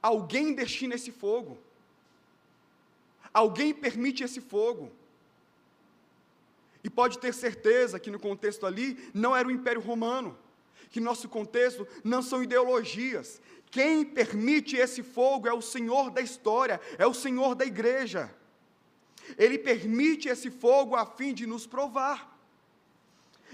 Alguém 0.01 0.53
destina 0.55 0.95
esse 0.95 1.11
fogo. 1.11 1.57
Alguém 3.33 3.73
permite 3.73 4.23
esse 4.23 4.39
fogo. 4.39 4.91
E 6.83 6.89
pode 6.89 7.19
ter 7.19 7.33
certeza 7.33 7.99
que 7.99 8.11
no 8.11 8.19
contexto 8.19 8.65
ali 8.65 8.97
não 9.13 9.35
era 9.35 9.47
o 9.47 9.51
Império 9.51 9.81
Romano, 9.81 10.37
que 10.89 10.99
nosso 10.99 11.27
contexto 11.27 11.87
não 12.03 12.21
são 12.21 12.41
ideologias. 12.41 13.41
Quem 13.69 14.03
permite 14.03 14.75
esse 14.77 15.03
fogo 15.03 15.47
é 15.47 15.53
o 15.53 15.61
Senhor 15.61 16.09
da 16.09 16.21
história, 16.21 16.79
é 16.97 17.05
o 17.05 17.13
Senhor 17.13 17.53
da 17.53 17.65
igreja. 17.65 18.33
Ele 19.37 19.57
permite 19.57 20.27
esse 20.27 20.49
fogo 20.49 20.95
a 20.95 21.05
fim 21.05 21.33
de 21.33 21.45
nos 21.45 21.67
provar. 21.67 22.37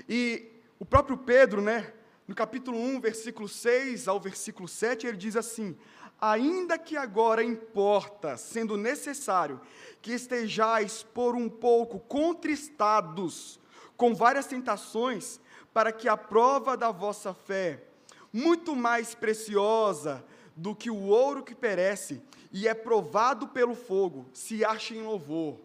E 0.08 0.48
o 0.80 0.86
próprio 0.86 1.18
Pedro, 1.18 1.62
né, 1.62 1.94
no 2.28 2.34
capítulo 2.34 2.80
1, 2.80 3.02
versículo 3.02 3.48
6 3.48 4.08
ao 4.08 4.20
versículo 4.20 4.68
7, 4.68 5.08
ele 5.08 5.18
diz 5.18 5.36
assim: 5.36 5.78
Ainda 6.20 6.78
que 6.78 6.96
agora 6.96 7.44
importa, 7.44 8.38
sendo 8.38 8.78
necessário, 8.78 9.60
que 10.02 10.14
estejais 10.14 11.04
por 11.04 11.36
um 11.36 11.50
pouco 11.50 12.00
contristados 12.00 13.60
com 13.98 14.14
várias 14.14 14.48
tentações, 14.48 15.40
para 15.74 15.92
que 15.92 16.08
a 16.08 16.16
prova 16.16 16.78
da 16.78 16.92
vossa 16.92 17.34
fé, 17.34 17.84
muito 18.32 18.76
mais 18.76 19.14
preciosa 19.14 20.24
do 20.56 20.74
que 20.74 20.90
o 20.90 21.08
ouro 21.08 21.44
que 21.44 21.54
perece 21.54 22.22
e 22.52 22.68
é 22.68 22.74
provado 22.74 23.50
pelo 23.50 23.76
fogo, 23.76 24.26
se 24.34 24.64
ache 24.64 24.96
em 24.96 25.04
louvor 25.04 25.60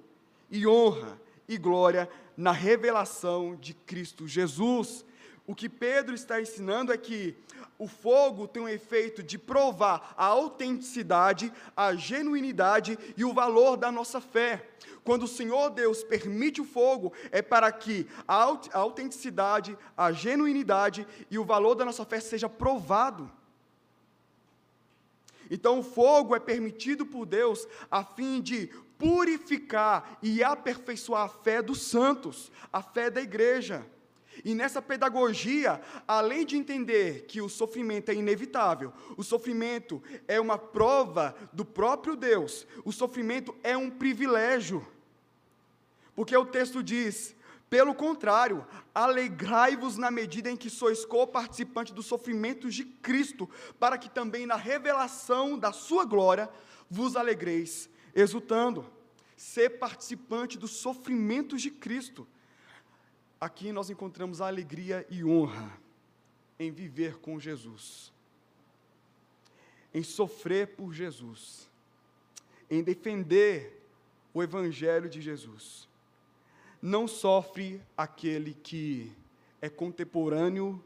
e 0.50 0.66
honra 0.66 1.20
e 1.48 1.56
glória 1.56 2.08
na 2.36 2.52
revelação 2.52 3.54
de 3.54 3.74
Cristo 3.74 4.26
Jesus. 4.26 5.04
O 5.50 5.54
que 5.56 5.68
Pedro 5.68 6.14
está 6.14 6.40
ensinando 6.40 6.92
é 6.92 6.96
que 6.96 7.36
o 7.76 7.88
fogo 7.88 8.46
tem 8.46 8.62
um 8.62 8.68
efeito 8.68 9.20
de 9.20 9.36
provar 9.36 10.14
a 10.16 10.26
autenticidade, 10.26 11.52
a 11.76 11.92
genuinidade 11.92 12.96
e 13.16 13.24
o 13.24 13.34
valor 13.34 13.76
da 13.76 13.90
nossa 13.90 14.20
fé. 14.20 14.70
Quando 15.02 15.24
o 15.24 15.26
Senhor 15.28 15.70
Deus 15.70 16.04
permite 16.04 16.60
o 16.60 16.64
fogo, 16.64 17.12
é 17.32 17.42
para 17.42 17.72
que 17.72 18.06
a 18.28 18.48
autenticidade, 18.74 19.76
a 19.96 20.12
genuinidade 20.12 21.04
e 21.28 21.36
o 21.36 21.44
valor 21.44 21.74
da 21.74 21.84
nossa 21.84 22.04
fé 22.04 22.20
seja 22.20 22.48
provado. 22.48 23.28
Então, 25.50 25.80
o 25.80 25.82
fogo 25.82 26.36
é 26.36 26.38
permitido 26.38 27.04
por 27.04 27.26
Deus 27.26 27.66
a 27.90 28.04
fim 28.04 28.40
de 28.40 28.68
purificar 28.96 30.16
e 30.22 30.44
aperfeiçoar 30.44 31.24
a 31.24 31.28
fé 31.28 31.60
dos 31.60 31.82
santos, 31.82 32.52
a 32.72 32.80
fé 32.80 33.10
da 33.10 33.20
igreja. 33.20 33.84
E 34.44 34.54
nessa 34.54 34.80
pedagogia, 34.80 35.80
além 36.06 36.46
de 36.46 36.56
entender 36.56 37.26
que 37.26 37.40
o 37.40 37.48
sofrimento 37.48 38.10
é 38.10 38.14
inevitável, 38.14 38.92
o 39.16 39.22
sofrimento 39.22 40.02
é 40.26 40.40
uma 40.40 40.56
prova 40.56 41.34
do 41.52 41.64
próprio 41.64 42.16
Deus, 42.16 42.66
o 42.84 42.92
sofrimento 42.92 43.54
é 43.62 43.76
um 43.76 43.90
privilégio. 43.90 44.86
Porque 46.14 46.36
o 46.36 46.46
texto 46.46 46.82
diz: 46.82 47.34
pelo 47.68 47.94
contrário, 47.94 48.66
alegrai-vos 48.94 49.96
na 49.96 50.10
medida 50.10 50.50
em 50.50 50.56
que 50.56 50.68
sois 50.68 51.04
co-participantes 51.04 51.92
dos 51.92 52.06
sofrimentos 52.06 52.74
de 52.74 52.84
Cristo, 52.84 53.48
para 53.78 53.96
que 53.96 54.10
também 54.10 54.44
na 54.44 54.56
revelação 54.56 55.58
da 55.58 55.72
sua 55.72 56.04
glória 56.04 56.50
vos 56.90 57.14
alegreis, 57.14 57.88
exultando. 58.14 58.90
Ser 59.36 59.78
participante 59.78 60.58
dos 60.58 60.72
sofrimentos 60.72 61.62
de 61.62 61.70
Cristo 61.70 62.26
aqui 63.40 63.72
nós 63.72 63.88
encontramos 63.88 64.40
a 64.40 64.46
alegria 64.46 65.06
e 65.08 65.24
honra 65.24 65.72
em 66.58 66.70
viver 66.70 67.16
com 67.18 67.40
Jesus, 67.40 68.12
em 69.94 70.02
sofrer 70.02 70.76
por 70.76 70.92
Jesus, 70.92 71.68
em 72.68 72.82
defender 72.82 73.82
o 74.34 74.42
Evangelho 74.42 75.08
de 75.08 75.20
Jesus. 75.20 75.88
Não 76.82 77.08
sofre 77.08 77.80
aquele 77.96 78.54
que 78.54 79.10
é 79.60 79.68
contemporâneo, 79.68 80.82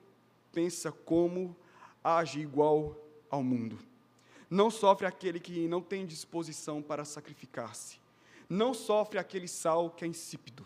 pensa 0.52 0.92
como, 0.92 1.54
age 2.02 2.40
igual 2.40 2.96
ao 3.28 3.42
mundo. 3.42 3.78
Não 4.48 4.70
sofre 4.70 5.06
aquele 5.06 5.40
que 5.40 5.66
não 5.66 5.82
tem 5.82 6.06
disposição 6.06 6.80
para 6.80 7.04
sacrificar-se. 7.04 7.98
Não 8.48 8.72
sofre 8.72 9.18
aquele 9.18 9.48
sal 9.48 9.90
que 9.90 10.04
é 10.04 10.08
insípido. 10.08 10.64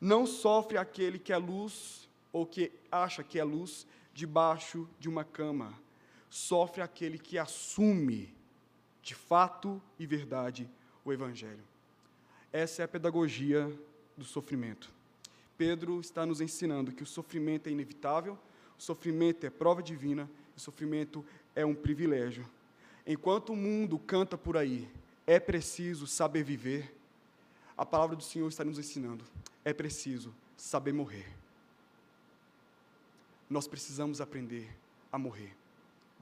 Não 0.00 0.26
sofre 0.26 0.78
aquele 0.78 1.18
que 1.18 1.32
é 1.32 1.36
luz 1.36 2.08
ou 2.32 2.46
que 2.46 2.72
acha 2.90 3.22
que 3.22 3.38
é 3.38 3.44
luz 3.44 3.86
debaixo 4.12 4.88
de 4.98 5.08
uma 5.08 5.24
cama. 5.24 5.74
Sofre 6.30 6.82
aquele 6.82 7.18
que 7.18 7.38
assume 7.38 8.34
de 9.02 9.14
fato 9.14 9.80
e 9.98 10.06
verdade 10.06 10.68
o 11.04 11.12
Evangelho. 11.12 11.64
Essa 12.52 12.82
é 12.82 12.84
a 12.84 12.88
pedagogia 12.88 13.72
do 14.16 14.24
sofrimento. 14.24 14.92
Pedro 15.56 16.00
está 16.00 16.24
nos 16.24 16.40
ensinando 16.40 16.92
que 16.92 17.02
o 17.02 17.06
sofrimento 17.06 17.68
é 17.68 17.72
inevitável, 17.72 18.38
o 18.78 18.82
sofrimento 18.82 19.44
é 19.44 19.50
prova 19.50 19.82
divina, 19.82 20.30
o 20.56 20.60
sofrimento 20.60 21.24
é 21.54 21.64
um 21.64 21.74
privilégio. 21.74 22.48
Enquanto 23.06 23.52
o 23.52 23.56
mundo 23.56 23.98
canta 23.98 24.36
por 24.36 24.56
aí, 24.56 24.88
é 25.26 25.40
preciso 25.40 26.06
saber 26.06 26.44
viver. 26.44 26.94
A 27.78 27.86
palavra 27.86 28.16
do 28.16 28.22
Senhor 28.24 28.48
está 28.48 28.64
nos 28.64 28.76
ensinando: 28.76 29.24
é 29.64 29.72
preciso 29.72 30.34
saber 30.56 30.92
morrer. 30.92 31.32
Nós 33.48 33.68
precisamos 33.68 34.20
aprender 34.20 34.68
a 35.12 35.16
morrer, 35.16 35.56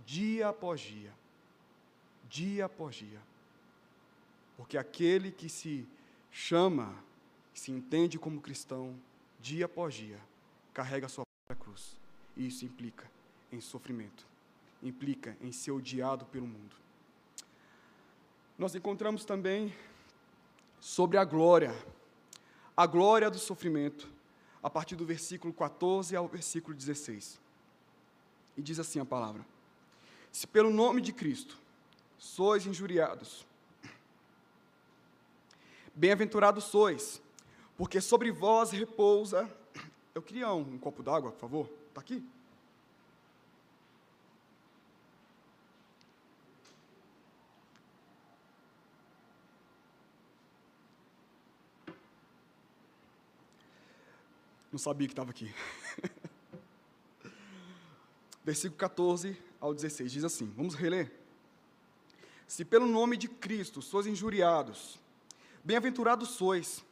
dia 0.05 0.51
após 0.51 0.81
dia, 0.83 1.13
dia 2.29 2.67
após 2.67 2.95
dia. 2.97 3.21
Porque 4.57 4.77
aquele 4.77 5.33
que 5.33 5.49
se 5.49 5.89
chama, 6.31 6.95
se 7.53 7.73
entende 7.73 8.19
como 8.19 8.41
cristão, 8.41 8.95
dia 9.41 9.65
após 9.65 9.95
dia, 9.95 10.21
carrega 10.73 11.07
a 11.07 11.09
sua 11.09 11.25
própria 11.25 11.65
cruz. 11.65 11.97
E 12.37 12.47
isso 12.47 12.65
implica 12.65 13.11
em 13.51 13.61
sofrimento, 13.61 14.27
implica 14.83 15.37
em 15.41 15.51
ser 15.51 15.73
odiado 15.73 16.27
pelo 16.27 16.47
mundo. 16.47 16.77
Nós 18.59 18.75
encontramos 18.75 19.25
também 19.25 19.75
sobre 20.87 21.19
a 21.19 21.25
glória, 21.25 21.75
a 22.77 22.87
glória 22.87 23.29
do 23.29 23.41
sofrimento, 23.41 24.09
a 24.63 24.71
partir 24.71 24.95
do 24.95 25.05
versículo 25.05 25.53
14 25.53 26.15
ao 26.15 26.29
versículo 26.29 26.77
16. 26.77 27.41
E 28.57 28.63
diz 28.63 28.79
assim 28.79 29.01
a 29.01 29.05
palavra: 29.05 29.45
Se 30.31 30.47
pelo 30.47 30.71
nome 30.71 31.01
de 31.01 31.13
Cristo 31.13 31.59
sois 32.17 32.67
injuriados, 32.67 33.45
bem-aventurados 35.93 36.63
sois, 36.63 37.21
porque 37.77 38.01
sobre 38.01 38.31
vós 38.31 38.71
repousa. 38.71 39.51
Eu 40.15 40.23
queria 40.23 40.53
um, 40.53 40.75
um 40.75 40.79
copo 40.79 41.03
d'água, 41.03 41.33
por 41.33 41.41
favor. 41.41 41.71
Está 41.89 42.01
aqui? 42.01 42.25
Não 54.77 54.79
sabia 54.79 55.09
que 55.09 55.13
estava 55.15 55.31
aqui. 55.31 55.51
Versículo 58.45 58.79
14 58.79 59.35
ao 59.59 59.73
16 59.73 60.13
diz 60.13 60.23
assim: 60.23 60.53
Vamos 60.55 60.75
reler? 60.75 61.11
Se 62.47 62.63
pelo 62.63 62.87
nome 62.87 63.17
de 63.17 63.27
Cristo 63.27 63.81
sois 63.81 64.07
injuriados, 64.07 65.01
bem-aventurados 65.65 66.29
sois, 66.29 66.85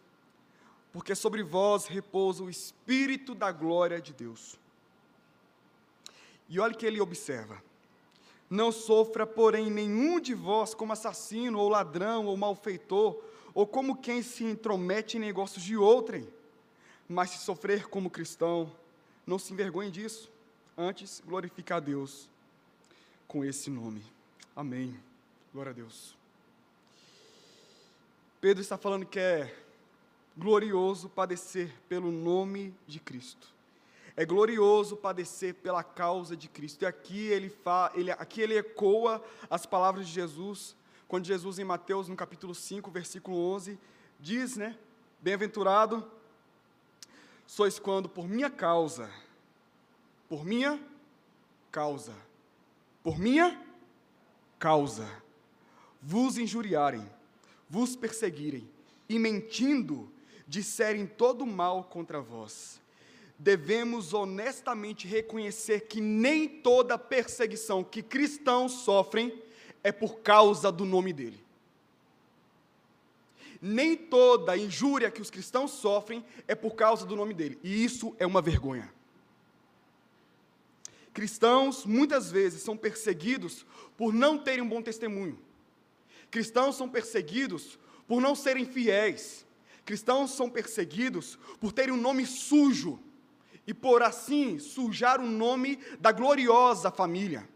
porque 0.94 1.14
sobre 1.14 1.42
vós 1.42 1.84
repousa 1.84 2.42
o 2.42 2.48
Espírito 2.48 3.34
da 3.34 3.52
glória 3.52 4.00
de 4.00 4.14
Deus. 4.14 4.58
E 6.48 6.58
olha 6.58 6.72
que 6.72 6.86
ele 6.86 7.02
observa: 7.02 7.62
Não 8.48 8.72
sofra, 8.72 9.26
porém, 9.26 9.70
nenhum 9.70 10.18
de 10.18 10.32
vós 10.32 10.72
como 10.72 10.94
assassino, 10.94 11.58
ou 11.58 11.68
ladrão, 11.68 12.24
ou 12.24 12.34
malfeitor, 12.34 13.22
ou 13.52 13.66
como 13.66 13.98
quem 13.98 14.22
se 14.22 14.42
intromete 14.42 15.18
em 15.18 15.20
negócios 15.20 15.62
de 15.62 15.76
outrem 15.76 16.26
mas 17.08 17.30
se 17.30 17.38
sofrer 17.38 17.88
como 17.88 18.10
cristão, 18.10 18.72
não 19.26 19.38
se 19.38 19.52
envergonhe 19.52 19.90
disso. 19.90 20.30
Antes, 20.76 21.22
glorifique 21.24 21.72
a 21.72 21.80
Deus 21.80 22.28
com 23.28 23.44
esse 23.44 23.70
nome. 23.70 24.04
Amém. 24.56 24.98
Glória 25.52 25.70
a 25.70 25.74
Deus. 25.74 26.16
Pedro 28.40 28.60
está 28.60 28.76
falando 28.76 29.06
que 29.06 29.18
é 29.18 29.54
glorioso 30.36 31.08
padecer 31.08 31.72
pelo 31.88 32.10
nome 32.10 32.74
de 32.86 32.98
Cristo. 33.00 33.48
É 34.16 34.24
glorioso 34.24 34.96
padecer 34.96 35.54
pela 35.54 35.82
causa 35.82 36.36
de 36.36 36.48
Cristo. 36.48 36.82
E 36.82 36.86
aqui 36.86 37.26
ele, 37.26 37.48
fa, 37.48 37.90
ele, 37.94 38.10
aqui 38.10 38.40
ele 38.40 38.56
ecoa 38.56 39.24
as 39.50 39.66
palavras 39.66 40.06
de 40.06 40.12
Jesus, 40.12 40.76
quando 41.08 41.26
Jesus, 41.26 41.58
em 41.58 41.64
Mateus, 41.64 42.08
no 42.08 42.16
capítulo 42.16 42.54
5, 42.54 42.90
versículo 42.90 43.36
11, 43.36 43.78
diz, 44.20 44.56
né? 44.56 44.76
Bem-aventurado 45.20 46.08
sois 47.46 47.78
quando 47.78 48.08
por 48.08 48.28
minha 48.28 48.50
causa, 48.50 49.10
por 50.28 50.44
minha 50.44 50.80
causa, 51.70 52.14
por 53.02 53.18
minha 53.18 53.60
causa, 54.58 55.08
vos 56.00 56.38
injuriarem, 56.38 57.08
vos 57.68 57.94
perseguirem 57.94 58.68
e 59.08 59.18
mentindo 59.18 60.10
disserem 60.46 61.06
todo 61.06 61.46
mal 61.46 61.84
contra 61.84 62.20
vós. 62.20 62.80
Devemos 63.38 64.14
honestamente 64.14 65.06
reconhecer 65.06 65.88
que 65.88 66.00
nem 66.00 66.48
toda 66.48 66.96
perseguição 66.96 67.82
que 67.82 68.02
cristãos 68.02 68.72
sofrem 68.72 69.42
é 69.82 69.90
por 69.90 70.20
causa 70.20 70.70
do 70.70 70.84
nome 70.84 71.12
dele 71.12 71.43
nem 73.66 73.96
toda 73.96 74.58
injúria 74.58 75.10
que 75.10 75.22
os 75.22 75.30
cristãos 75.30 75.70
sofrem 75.70 76.22
é 76.46 76.54
por 76.54 76.74
causa 76.74 77.06
do 77.06 77.16
nome 77.16 77.32
dele. 77.32 77.58
E 77.62 77.82
isso 77.82 78.14
é 78.18 78.26
uma 78.26 78.42
vergonha. 78.42 78.92
Cristãos 81.14 81.86
muitas 81.86 82.30
vezes 82.30 82.60
são 82.60 82.76
perseguidos 82.76 83.64
por 83.96 84.12
não 84.12 84.36
terem 84.36 84.62
um 84.62 84.68
bom 84.68 84.82
testemunho. 84.82 85.38
Cristãos 86.30 86.76
são 86.76 86.90
perseguidos 86.90 87.78
por 88.06 88.20
não 88.20 88.34
serem 88.34 88.66
fiéis. 88.66 89.46
Cristãos 89.86 90.32
são 90.32 90.50
perseguidos 90.50 91.38
por 91.58 91.72
terem 91.72 91.94
um 91.94 92.00
nome 92.00 92.26
sujo 92.26 93.00
e 93.66 93.72
por 93.72 94.02
assim 94.02 94.58
sujar 94.58 95.22
o 95.22 95.26
nome 95.26 95.78
da 95.98 96.12
gloriosa 96.12 96.90
família. 96.90 97.48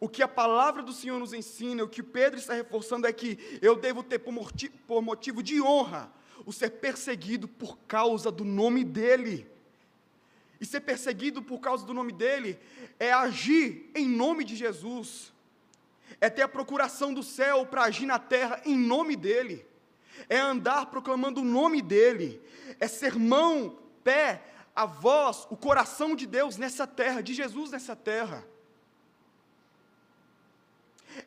O 0.00 0.08
que 0.08 0.22
a 0.22 0.28
palavra 0.28 0.82
do 0.82 0.92
Senhor 0.92 1.18
nos 1.18 1.32
ensina, 1.32 1.82
o 1.82 1.88
que 1.88 2.02
Pedro 2.02 2.38
está 2.38 2.54
reforçando 2.54 3.06
é 3.06 3.12
que 3.12 3.58
eu 3.60 3.74
devo 3.74 4.02
ter 4.02 4.20
por 4.20 4.32
motivo, 4.32 4.72
por 4.86 5.02
motivo 5.02 5.42
de 5.42 5.60
honra 5.60 6.12
o 6.46 6.52
ser 6.52 6.70
perseguido 6.70 7.48
por 7.48 7.76
causa 7.80 8.30
do 8.30 8.44
nome 8.44 8.84
dEle. 8.84 9.50
E 10.60 10.64
ser 10.64 10.80
perseguido 10.80 11.42
por 11.42 11.58
causa 11.58 11.84
do 11.84 11.92
nome 11.92 12.12
dEle 12.12 12.58
é 12.98 13.12
agir 13.12 13.90
em 13.94 14.08
nome 14.08 14.44
de 14.44 14.54
Jesus, 14.54 15.32
é 16.20 16.30
ter 16.30 16.42
a 16.42 16.48
procuração 16.48 17.12
do 17.12 17.22
céu 17.22 17.66
para 17.66 17.82
agir 17.82 18.06
na 18.06 18.18
terra 18.18 18.60
em 18.64 18.76
nome 18.76 19.16
dEle, 19.16 19.66
é 20.28 20.38
andar 20.38 20.86
proclamando 20.86 21.40
o 21.40 21.44
nome 21.44 21.82
dEle, 21.82 22.40
é 22.78 22.86
ser 22.86 23.16
mão, 23.16 23.78
pé, 24.02 24.42
a 24.74 24.86
voz, 24.86 25.46
o 25.50 25.56
coração 25.56 26.14
de 26.14 26.26
Deus 26.26 26.56
nessa 26.56 26.86
terra, 26.86 27.20
de 27.20 27.34
Jesus 27.34 27.72
nessa 27.72 27.96
terra 27.96 28.46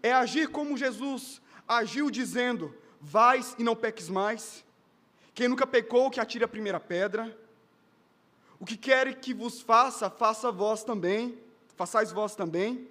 é 0.02 0.12
agir 0.12 0.50
como 0.50 0.78
Jesus 0.78 1.42
agiu, 1.68 2.10
dizendo: 2.12 2.76
Vais 3.00 3.56
e 3.58 3.64
não 3.64 3.76
peques 3.76 4.10
mais. 4.10 4.64
Quem 5.34 5.48
nunca 5.48 5.66
pecou, 5.66 6.12
que 6.12 6.20
atire 6.20 6.44
a 6.44 6.48
primeira 6.48 6.80
pedra. 6.80 7.38
O 8.60 8.66
que 8.66 8.78
quer 8.78 9.20
que 9.20 9.34
vos 9.34 9.62
faça, 9.62 10.10
faça 10.10 10.52
vós 10.52 10.84
também, 10.84 11.38
façais 11.76 12.12
vós 12.12 12.36
também. 12.36 12.88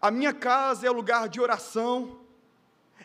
A 0.00 0.10
minha 0.10 0.32
casa 0.32 0.86
é 0.86 0.90
lugar 0.90 1.28
de 1.28 1.40
oração, 1.40 2.20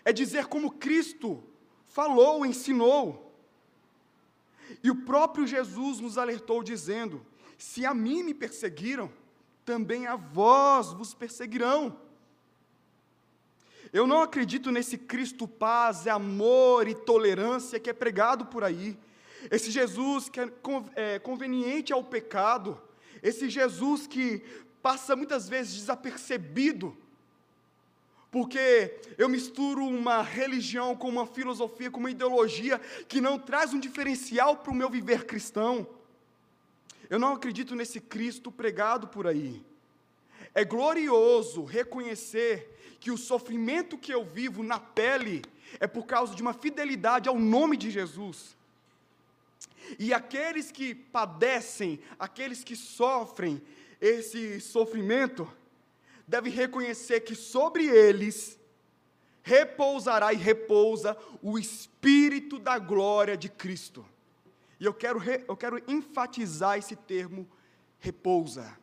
é 0.05 0.13
dizer 0.13 0.45
como 0.45 0.71
Cristo 0.71 1.43
falou, 1.87 2.45
ensinou. 2.45 3.33
E 4.83 4.91
o 4.91 4.95
próprio 5.05 5.47
Jesus 5.47 5.99
nos 5.99 6.17
alertou, 6.17 6.63
dizendo: 6.63 7.25
Se 7.57 7.85
a 7.85 7.93
mim 7.93 8.21
me 8.21 8.33
perseguiram, 8.33 9.11
também 9.65 10.07
a 10.07 10.15
vós 10.15 10.93
vos 10.93 11.13
perseguirão. 11.13 11.99
Eu 13.91 14.05
não 14.05 14.21
acredito 14.21 14.71
nesse 14.71 14.97
Cristo 14.97 15.47
paz, 15.47 16.07
amor 16.07 16.87
e 16.87 16.93
tolerância 16.93 17.79
que 17.79 17.89
é 17.89 17.93
pregado 17.93 18.45
por 18.45 18.63
aí. 18.63 18.97
Esse 19.49 19.71
Jesus 19.71 20.29
que 20.29 20.39
é, 20.39 20.51
é 20.95 21.19
conveniente 21.19 21.91
ao 21.91 22.03
pecado. 22.03 22.79
Esse 23.23 23.49
Jesus 23.49 24.05
que 24.05 24.43
passa 24.81 25.15
muitas 25.15 25.49
vezes 25.49 25.73
desapercebido. 25.73 26.95
Porque 28.31 28.99
eu 29.17 29.27
misturo 29.27 29.83
uma 29.83 30.21
religião 30.21 30.95
com 30.95 31.09
uma 31.09 31.25
filosofia, 31.25 31.89
com 31.89 31.99
uma 31.99 32.11
ideologia 32.11 32.79
que 33.07 33.19
não 33.19 33.39
traz 33.39 33.73
um 33.73 33.79
diferencial 33.79 34.57
para 34.57 34.71
o 34.71 34.75
meu 34.75 34.89
viver 34.89 35.25
cristão. 35.25 35.87
Eu 37.09 37.17
não 37.17 37.33
acredito 37.33 37.75
nesse 37.75 37.99
Cristo 37.99 38.51
pregado 38.51 39.07
por 39.07 39.25
aí. 39.25 39.65
É 40.53 40.63
glorioso 40.63 41.63
reconhecer 41.63 42.78
que 42.99 43.11
o 43.11 43.17
sofrimento 43.17 43.97
que 43.97 44.13
eu 44.13 44.23
vivo 44.23 44.61
na 44.61 44.79
pele 44.79 45.41
é 45.79 45.87
por 45.87 46.05
causa 46.05 46.35
de 46.35 46.41
uma 46.41 46.53
fidelidade 46.53 47.29
ao 47.29 47.39
nome 47.39 47.77
de 47.77 47.89
Jesus. 47.89 48.57
E 49.97 50.13
aqueles 50.13 50.71
que 50.71 50.93
padecem, 50.93 51.99
aqueles 52.19 52.63
que 52.63 52.75
sofrem 52.75 53.61
esse 53.99 54.59
sofrimento, 54.59 55.51
devem 56.27 56.51
reconhecer 56.51 57.21
que 57.21 57.35
sobre 57.35 57.85
eles 57.85 58.59
repousará 59.41 60.31
e 60.33 60.37
repousa 60.37 61.17
o 61.41 61.57
Espírito 61.57 62.59
da 62.59 62.77
glória 62.77 63.35
de 63.35 63.49
Cristo. 63.49 64.05
E 64.79 64.85
eu 64.85 64.93
quero, 64.93 65.21
eu 65.47 65.57
quero 65.57 65.81
enfatizar 65.87 66.77
esse 66.77 66.95
termo 66.95 67.47
repousa. 67.97 68.77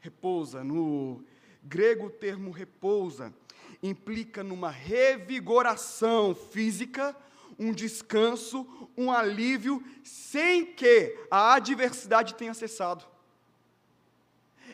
Repousa 0.00 0.64
no 0.64 1.24
grego 1.66 2.06
o 2.06 2.10
termo 2.10 2.50
repousa, 2.50 3.34
implica 3.82 4.42
numa 4.42 4.70
revigoração 4.70 6.34
física, 6.34 7.16
um 7.58 7.72
descanso, 7.72 8.66
um 8.96 9.10
alívio, 9.10 9.82
sem 10.04 10.66
que 10.66 11.18
a 11.30 11.54
adversidade 11.54 12.34
tenha 12.34 12.54
cessado. 12.54 13.04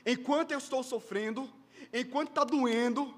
Enquanto 0.05 0.53
eu 0.53 0.59
estou 0.59 0.83
sofrendo, 0.83 1.51
enquanto 1.93 2.31
está 2.31 2.45
doendo, 2.45 3.15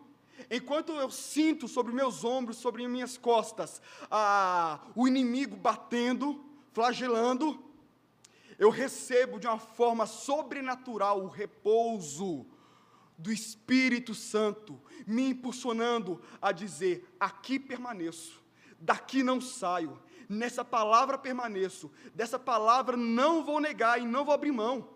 enquanto 0.51 0.93
eu 0.93 1.11
sinto 1.11 1.67
sobre 1.67 1.93
meus 1.93 2.25
ombros, 2.25 2.59
sobre 2.59 2.87
minhas 2.87 3.17
costas, 3.17 3.81
ah, 4.11 4.81
o 4.95 5.09
inimigo 5.09 5.57
batendo, 5.57 6.45
flagelando, 6.73 7.63
eu 8.59 8.71
recebo 8.71 9.41
de 9.41 9.47
uma 9.47 9.59
forma 9.59 10.07
sobrenatural 10.07 11.25
o 11.25 11.29
repouso 11.29 12.47
do 13.16 13.33
Espírito 13.33 14.14
Santo, 14.14 14.81
me 15.07 15.29
impulsionando 15.29 16.20
a 16.40 16.53
dizer: 16.53 17.07
aqui 17.18 17.59
permaneço, 17.59 18.42
daqui 18.79 19.22
não 19.22 19.40
saio, 19.40 20.00
nessa 20.29 20.64
palavra 20.64 21.16
permaneço, 21.16 21.90
dessa 22.14 22.38
palavra 22.38 22.96
não 22.96 23.44
vou 23.44 23.61
negar 23.61 24.00
e 24.00 24.05
não 24.05 24.24
vou 24.24 24.35
abrir 24.35 24.53
mão. 24.53 24.88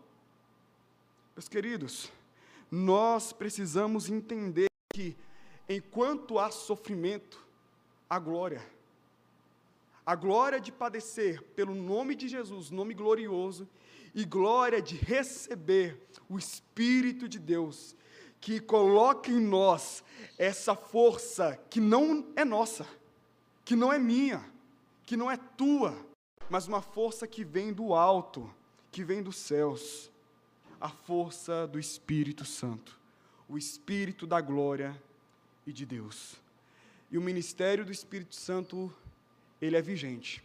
Meus 1.37 1.48
queridos, 1.48 2.11
nós 2.70 3.33
precisamos 3.33 4.11
entender 4.11 4.66
que 4.92 5.16
enquanto 5.68 6.38
há 6.38 6.50
sofrimento, 6.50 7.44
há 8.11 8.18
glória. 8.18 8.64
A 10.04 10.14
glória 10.14 10.59
de 10.59 10.72
padecer 10.72 11.42
pelo 11.54 11.74
nome 11.74 12.14
de 12.14 12.28
Jesus, 12.28 12.70
nome 12.70 12.94
glorioso, 12.94 13.68
e 14.14 14.24
glória 14.24 14.81
de 14.81 14.96
receber 14.96 16.02
o 16.28 16.38
Espírito 16.38 17.28
de 17.28 17.38
Deus, 17.38 17.94
que 18.40 18.61
coloca 18.61 19.31
em 19.31 19.40
nós 19.40 20.03
essa 20.37 20.74
força 20.74 21.57
que 21.68 21.81
não 21.81 22.27
é 22.37 22.44
nossa, 22.44 22.87
que 23.64 23.74
não 23.74 23.92
é 23.92 23.98
minha, 23.98 24.44
que 25.05 25.16
não 25.16 25.31
é 25.31 25.37
tua, 25.37 25.96
mas 26.48 26.66
uma 26.66 26.81
força 26.81 27.27
que 27.27 27.44
vem 27.44 27.72
do 27.72 27.94
alto, 27.94 28.53
que 28.90 29.05
vem 29.05 29.22
dos 29.22 29.37
céus, 29.37 30.11
a 30.81 30.88
força 30.88 31.66
do 31.66 31.79
Espírito 31.79 32.44
Santo, 32.44 32.98
o 33.48 33.59
Espírito 33.59 34.27
da 34.27 34.40
glória 34.40 35.01
e 35.66 35.72
de 35.72 35.85
Deus. 35.85 36.37
E 37.11 37.18
o 37.18 37.22
ministério 37.22 37.85
do 37.85 37.92
Espírito 37.92 38.37
Santo, 38.37 38.92
ele 39.61 39.77
é 39.77 39.83
vigente. 39.83 40.42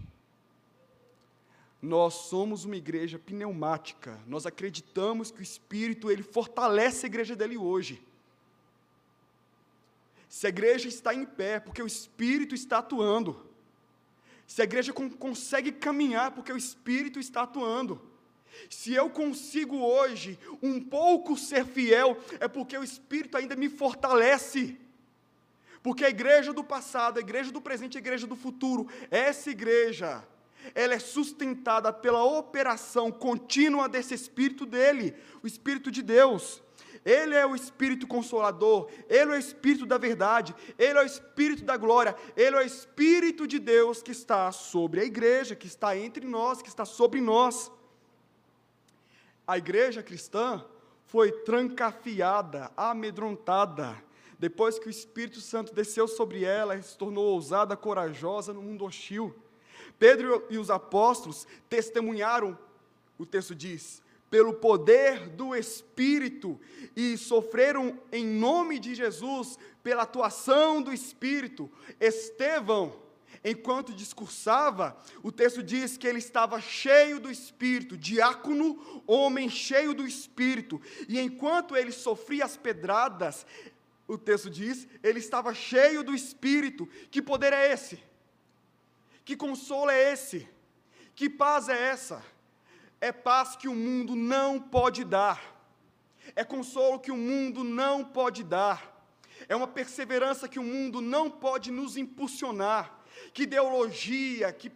Nós 1.84 2.14
somos 2.14 2.64
uma 2.64 2.78
igreja 2.78 3.20
pneumática. 3.20 4.18
Nós 4.26 4.46
acreditamos 4.46 5.32
que 5.32 5.42
o 5.42 5.44
Espírito 5.44 6.10
ele 6.10 6.24
fortalece 6.24 7.06
a 7.06 7.10
igreja 7.10 7.36
dele 7.36 7.58
hoje. 7.58 8.02
Se 10.30 10.46
a 10.46 10.50
igreja 10.50 10.88
está 10.88 11.14
em 11.14 11.26
pé, 11.26 11.60
porque 11.60 11.84
o 11.84 11.86
Espírito 11.86 12.56
está 12.56 12.78
atuando. 12.78 13.46
Se 14.48 14.62
a 14.62 14.64
igreja 14.64 14.94
consegue 14.94 15.74
caminhar, 15.74 16.32
porque 16.32 16.54
o 16.54 16.58
Espírito 16.58 17.20
está 17.20 17.42
atuando. 17.42 18.02
Se 18.70 18.94
eu 18.94 19.10
consigo 19.10 19.76
hoje 19.76 20.40
um 20.62 20.80
pouco 20.80 21.36
ser 21.36 21.66
fiel, 21.66 22.18
é 22.40 22.48
porque 22.48 22.78
o 22.78 22.84
Espírito 22.84 23.36
ainda 23.36 23.58
me 23.58 23.68
fortalece. 23.68 24.80
Porque 25.82 26.06
a 26.06 26.10
igreja 26.10 26.54
do 26.54 26.64
passado, 26.64 27.18
a 27.18 27.22
igreja 27.22 27.52
do 27.52 27.60
presente, 27.60 27.98
a 27.98 28.00
igreja 28.00 28.26
do 28.26 28.38
futuro, 28.38 28.88
essa 29.12 29.50
igreja, 29.52 30.26
ela 30.74 30.94
é 30.94 31.00
sustentada 31.00 31.92
pela 31.92 32.24
operação 32.24 33.12
contínua 33.12 33.90
desse 33.90 34.14
Espírito 34.14 34.66
dele, 34.66 35.16
o 35.42 35.48
Espírito 35.48 35.92
de 35.92 36.02
Deus. 36.02 36.62
Ele 37.06 37.36
é 37.36 37.46
o 37.46 37.56
Espírito 37.56 38.08
Consolador, 38.08 38.90
Ele 39.10 39.34
é 39.34 39.36
o 39.36 39.40
Espírito 39.40 39.86
da 39.86 39.98
verdade, 39.98 40.56
Ele 40.78 40.98
é 40.98 41.02
o 41.02 41.06
Espírito 41.06 41.64
da 41.64 41.76
glória, 41.76 42.16
Ele 42.36 42.56
é 42.56 42.60
o 42.60 42.66
Espírito 42.66 43.46
de 43.46 43.60
Deus 43.60 44.02
que 44.02 44.12
está 44.12 44.52
sobre 44.52 45.02
a 45.02 45.04
igreja, 45.04 45.56
que 45.56 45.68
está 45.68 45.98
entre 45.98 46.26
nós, 46.26 46.62
que 46.62 46.70
está 46.70 46.86
sobre 46.86 47.20
nós. 47.20 47.72
A 49.46 49.58
igreja 49.58 50.02
cristã 50.02 50.64
foi 51.06 51.32
trancafiada, 51.32 52.72
amedrontada, 52.78 54.02
depois 54.40 54.80
que 54.80 54.88
o 54.88 54.90
Espírito 54.90 55.42
Santo 55.42 55.74
desceu 55.74 56.08
sobre 56.08 56.44
ela 56.44 56.76
e 56.76 56.84
se 56.84 56.98
tornou 56.98 57.26
ousada, 57.26 57.76
corajosa 57.76 58.54
no 58.54 58.62
mundo 58.62 58.86
hostil. 58.86 59.36
Pedro 59.98 60.46
e 60.50 60.58
os 60.58 60.70
apóstolos 60.70 61.48
testemunharam, 61.70 62.58
o 63.18 63.26
texto 63.26 63.54
diz, 63.56 64.02
pelo 64.30 64.56
poder 64.56 65.30
do 65.30 65.56
Espírito 65.56 66.60
e 66.96 67.18
sofreram 67.18 68.00
em 68.12 68.26
nome 68.26 68.80
de 68.80 68.96
Jesus 68.96 69.60
pela 69.84 70.02
atuação 70.02 70.82
do 70.82 70.92
Espírito. 70.92 71.70
Estevão, 72.00 73.00
enquanto 73.44 73.94
discursava, 73.94 74.98
o 75.22 75.32
texto 75.32 75.62
diz 75.62 75.98
que 75.98 76.08
ele 76.08 76.18
estava 76.18 76.60
cheio 76.60 77.20
do 77.20 77.30
Espírito, 77.30 77.96
diácono, 77.96 79.04
homem 79.06 79.50
cheio 79.50 79.94
do 79.94 80.08
Espírito, 80.08 80.82
e 81.08 81.20
enquanto 81.20 81.76
ele 81.76 81.92
sofria 81.92 82.46
as 82.46 82.58
pedradas, 82.58 83.46
o 84.08 84.18
texto 84.18 84.50
diz, 84.50 84.88
ele 85.04 85.20
estava 85.20 85.54
cheio 85.54 86.04
do 86.04 86.14
Espírito. 86.14 86.90
Que 87.12 87.22
poder 87.22 87.54
é 87.54 87.72
esse? 87.72 88.00
Que 89.26 89.36
consolo 89.36 89.90
é 89.90 90.14
esse? 90.14 90.48
Que 91.16 91.30
paz 91.30 91.70
é 91.70 91.90
essa? 91.90 92.24
É 93.00 93.12
paz 93.12 93.56
que 93.56 93.68
o 93.68 93.76
mundo 93.76 94.16
não 94.16 94.60
pode 94.60 95.04
dar. 95.04 95.42
É 96.36 96.44
consolo 96.44 97.00
que 97.00 97.12
o 97.12 97.18
mundo 97.18 97.64
não 97.64 98.04
pode 98.04 98.44
dar. 98.44 98.94
É 99.48 99.56
uma 99.56 99.68
perseverança 99.68 100.48
que 100.48 100.60
o 100.60 100.64
mundo 100.64 101.02
não 101.02 101.30
pode 101.30 101.72
nos 101.72 101.98
impulsionar. 101.98 103.02
Que 103.34 103.44
ideologia, 103.44 104.52
que, 104.52 104.72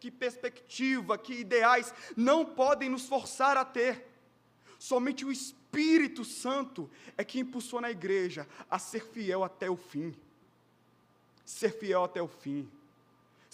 que 0.00 0.10
perspectiva, 0.10 1.16
que 1.16 1.34
ideais 1.34 1.94
não 2.16 2.44
podem 2.44 2.88
nos 2.88 3.06
forçar 3.06 3.56
a 3.56 3.64
ter. 3.64 4.06
Somente 4.78 5.24
o 5.24 5.32
Espírito 5.32 6.24
Santo 6.24 6.90
é 7.16 7.24
que 7.24 7.40
impulsiona 7.40 7.88
a 7.88 7.90
igreja 7.90 8.46
a 8.70 8.78
ser 8.78 9.04
fiel 9.04 9.44
até 9.44 9.70
o 9.70 9.76
fim. 9.76 10.14
Ser 11.44 11.70
fiel 11.78 12.04
até 12.04 12.20
o 12.20 12.28
fim. 12.28 12.68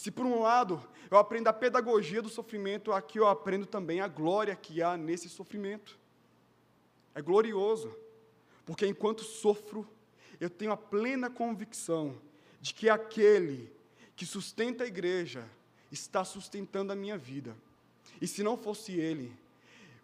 Se 0.03 0.11
por 0.11 0.27
um 0.27 0.41
lado 0.41 0.83
eu 1.09 1.17
aprendo 1.17 1.47
a 1.47 1.53
pedagogia 1.53 2.21
do 2.21 2.29
sofrimento, 2.29 2.91
aqui 2.91 3.21
eu 3.21 3.29
aprendo 3.29 3.65
também 3.65 4.01
a 4.01 4.09
glória 4.09 4.57
que 4.57 4.83
há 4.83 4.97
nesse 4.97 5.29
sofrimento. 5.29 5.97
É 7.15 7.23
glorioso, 7.23 7.97
porque 8.67 8.85
enquanto 8.85 9.23
sofro, 9.23 9.89
eu 10.41 10.51
tenho 10.51 10.73
a 10.73 10.77
plena 10.77 11.31
convicção 11.31 12.21
de 12.61 12.75
que 12.75 12.91
aquele 12.91 13.73
que 14.17 14.27
sustenta 14.27 14.83
a 14.83 14.89
igreja 14.89 15.49
está 15.89 16.25
sustentando 16.25 16.93
a 16.93 16.97
minha 16.97 17.17
vida. 17.17 17.57
E 18.21 18.27
se 18.27 18.43
não 18.43 18.57
fosse 18.57 18.99
ele, 18.99 19.33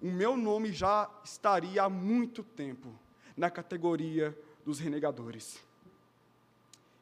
o 0.00 0.06
meu 0.06 0.36
nome 0.36 0.72
já 0.72 1.10
estaria 1.24 1.82
há 1.82 1.88
muito 1.88 2.44
tempo 2.44 2.96
na 3.36 3.50
categoria 3.50 4.38
dos 4.64 4.78
renegadores. 4.78 5.60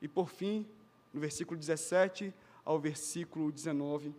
E 0.01 0.09
por 0.09 0.31
fim, 0.31 0.67
no 1.13 1.21
versículo 1.21 1.61
17, 1.61 2.33
ao 2.67 2.81
versículo 2.81 3.53
19, 3.53 4.13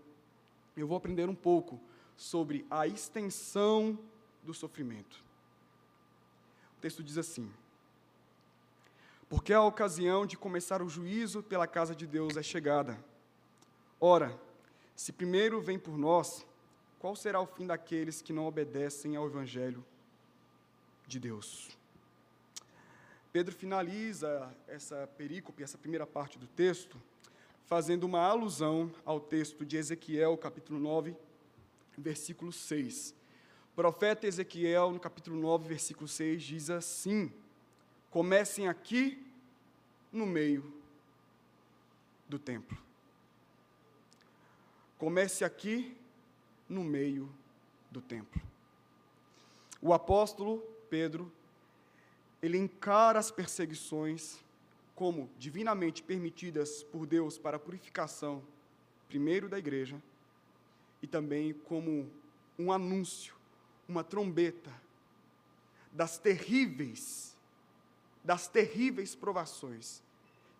eu 0.77 0.87
vou 0.87 0.97
aprender 0.97 1.27
um 1.27 1.35
pouco 1.35 1.79
sobre 2.15 2.65
a 2.71 2.87
extensão 2.87 3.99
do 4.41 4.53
sofrimento. 4.53 5.23
O 6.77 6.79
texto 6.79 7.03
diz 7.03 7.17
assim: 7.17 7.51
Porque 9.27 9.51
a 9.51 9.61
ocasião 9.61 10.25
de 10.25 10.37
começar 10.37 10.81
o 10.81 10.87
juízo 10.87 11.43
pela 11.43 11.67
casa 11.67 11.93
de 11.93 12.07
Deus 12.07 12.37
é 12.37 12.41
chegada. 12.41 12.97
Ora, 13.99 14.39
se 14.95 15.11
primeiro 15.11 15.59
vem 15.61 15.77
por 15.77 15.97
nós, 15.97 16.45
qual 16.99 17.15
será 17.15 17.41
o 17.41 17.45
fim 17.45 17.67
daqueles 17.67 18.21
que 18.21 18.31
não 18.31 18.45
obedecem 18.45 19.15
ao 19.15 19.27
Evangelho 19.27 19.83
de 21.05 21.19
Deus? 21.19 21.77
Pedro 23.33 23.53
finaliza 23.53 24.55
essa 24.67 25.05
perícope, 25.17 25.61
essa 25.61 25.77
primeira 25.77 26.07
parte 26.07 26.39
do 26.39 26.47
texto, 26.47 26.99
fazendo 27.67 28.05
uma 28.05 28.21
alusão 28.21 28.89
ao 29.05 29.19
texto 29.19 29.65
de 29.65 29.75
Ezequiel, 29.75 30.37
capítulo 30.37 30.79
9, 30.79 31.13
versículo 31.97 32.51
6. 32.51 33.13
O 33.73 33.75
profeta 33.75 34.25
Ezequiel, 34.25 34.91
no 34.91 34.99
capítulo 34.99 35.37
9, 35.37 35.67
versículo 35.67 36.07
6, 36.07 36.41
diz 36.41 36.69
assim: 36.69 37.31
Comecem 38.09 38.69
aqui 38.69 39.21
no 40.13 40.25
meio 40.25 40.73
do 42.27 42.39
templo. 42.39 42.77
Comece 44.97 45.43
aqui 45.43 45.95
no 46.69 46.85
meio 46.85 47.29
do 47.91 48.01
templo. 48.01 48.41
O 49.81 49.93
apóstolo 49.93 50.59
Pedro, 50.89 51.29
ele 52.41 52.57
encara 52.57 53.19
as 53.19 53.29
perseguições 53.29 54.39
como 54.97 55.29
divinamente 55.37 56.01
permitidas 56.01 56.81
por 56.81 57.05
Deus 57.05 57.37
para 57.37 57.57
a 57.57 57.59
purificação, 57.59 58.43
primeiro 59.07 59.47
da 59.47 59.59
igreja, 59.59 60.01
e 61.03 61.05
também 61.05 61.53
como 61.53 62.11
um 62.57 62.71
anúncio, 62.71 63.35
uma 63.87 64.03
trombeta 64.03 64.73
das 65.91 66.17
terríveis, 66.17 67.37
das 68.23 68.47
terríveis 68.47 69.13
provações 69.13 70.01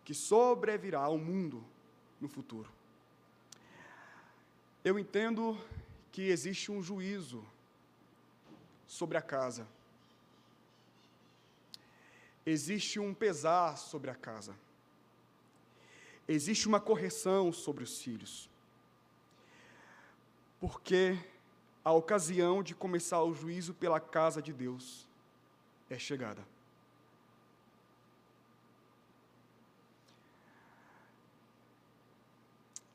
que 0.05 0.13
sobrevirá 0.13 0.99
ao 0.99 1.17
mundo 1.17 1.65
no 2.21 2.27
futuro. 2.27 2.71
Eu 4.83 4.99
entendo 4.99 5.59
que 6.11 6.29
existe 6.29 6.71
um 6.71 6.83
juízo 6.83 7.43
sobre 8.85 9.17
a 9.17 9.21
casa. 9.21 9.67
Existe 12.49 12.97
um 12.97 13.13
pesar 13.13 13.77
sobre 13.77 14.09
a 14.09 14.15
casa. 14.15 14.55
Existe 16.25 16.65
uma 16.65 16.79
correção 16.79 17.51
sobre 17.51 17.83
os 17.83 18.01
filhos. 18.01 18.49
Porque 20.57 21.19
a 21.83 21.91
ocasião 21.91 22.63
de 22.63 22.73
começar 22.73 23.21
o 23.21 23.33
juízo 23.33 23.73
pela 23.73 23.99
casa 23.99 24.41
de 24.41 24.53
Deus 24.53 25.05
é 25.89 25.99
chegada. 25.99 26.41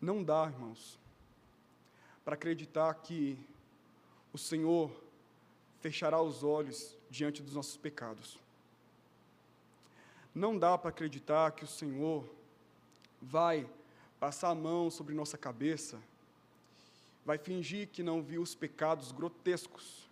Não 0.00 0.24
dá, 0.24 0.46
irmãos, 0.46 0.98
para 2.24 2.36
acreditar 2.36 2.94
que 2.94 3.38
o 4.32 4.38
Senhor 4.38 4.90
fechará 5.82 6.22
os 6.22 6.42
olhos 6.42 6.96
diante 7.10 7.42
dos 7.42 7.54
nossos 7.54 7.76
pecados. 7.76 8.41
Não 10.34 10.58
dá 10.58 10.76
para 10.78 10.90
acreditar 10.90 11.52
que 11.52 11.64
o 11.64 11.68
Senhor 11.68 12.24
vai 13.20 13.68
passar 14.18 14.50
a 14.50 14.54
mão 14.54 14.90
sobre 14.90 15.14
nossa 15.14 15.36
cabeça, 15.36 15.98
vai 17.24 17.38
fingir 17.38 17.88
que 17.88 18.02
não 18.02 18.22
viu 18.22 18.42
os 18.42 18.54
pecados 18.54 19.12
grotescos 19.12 20.08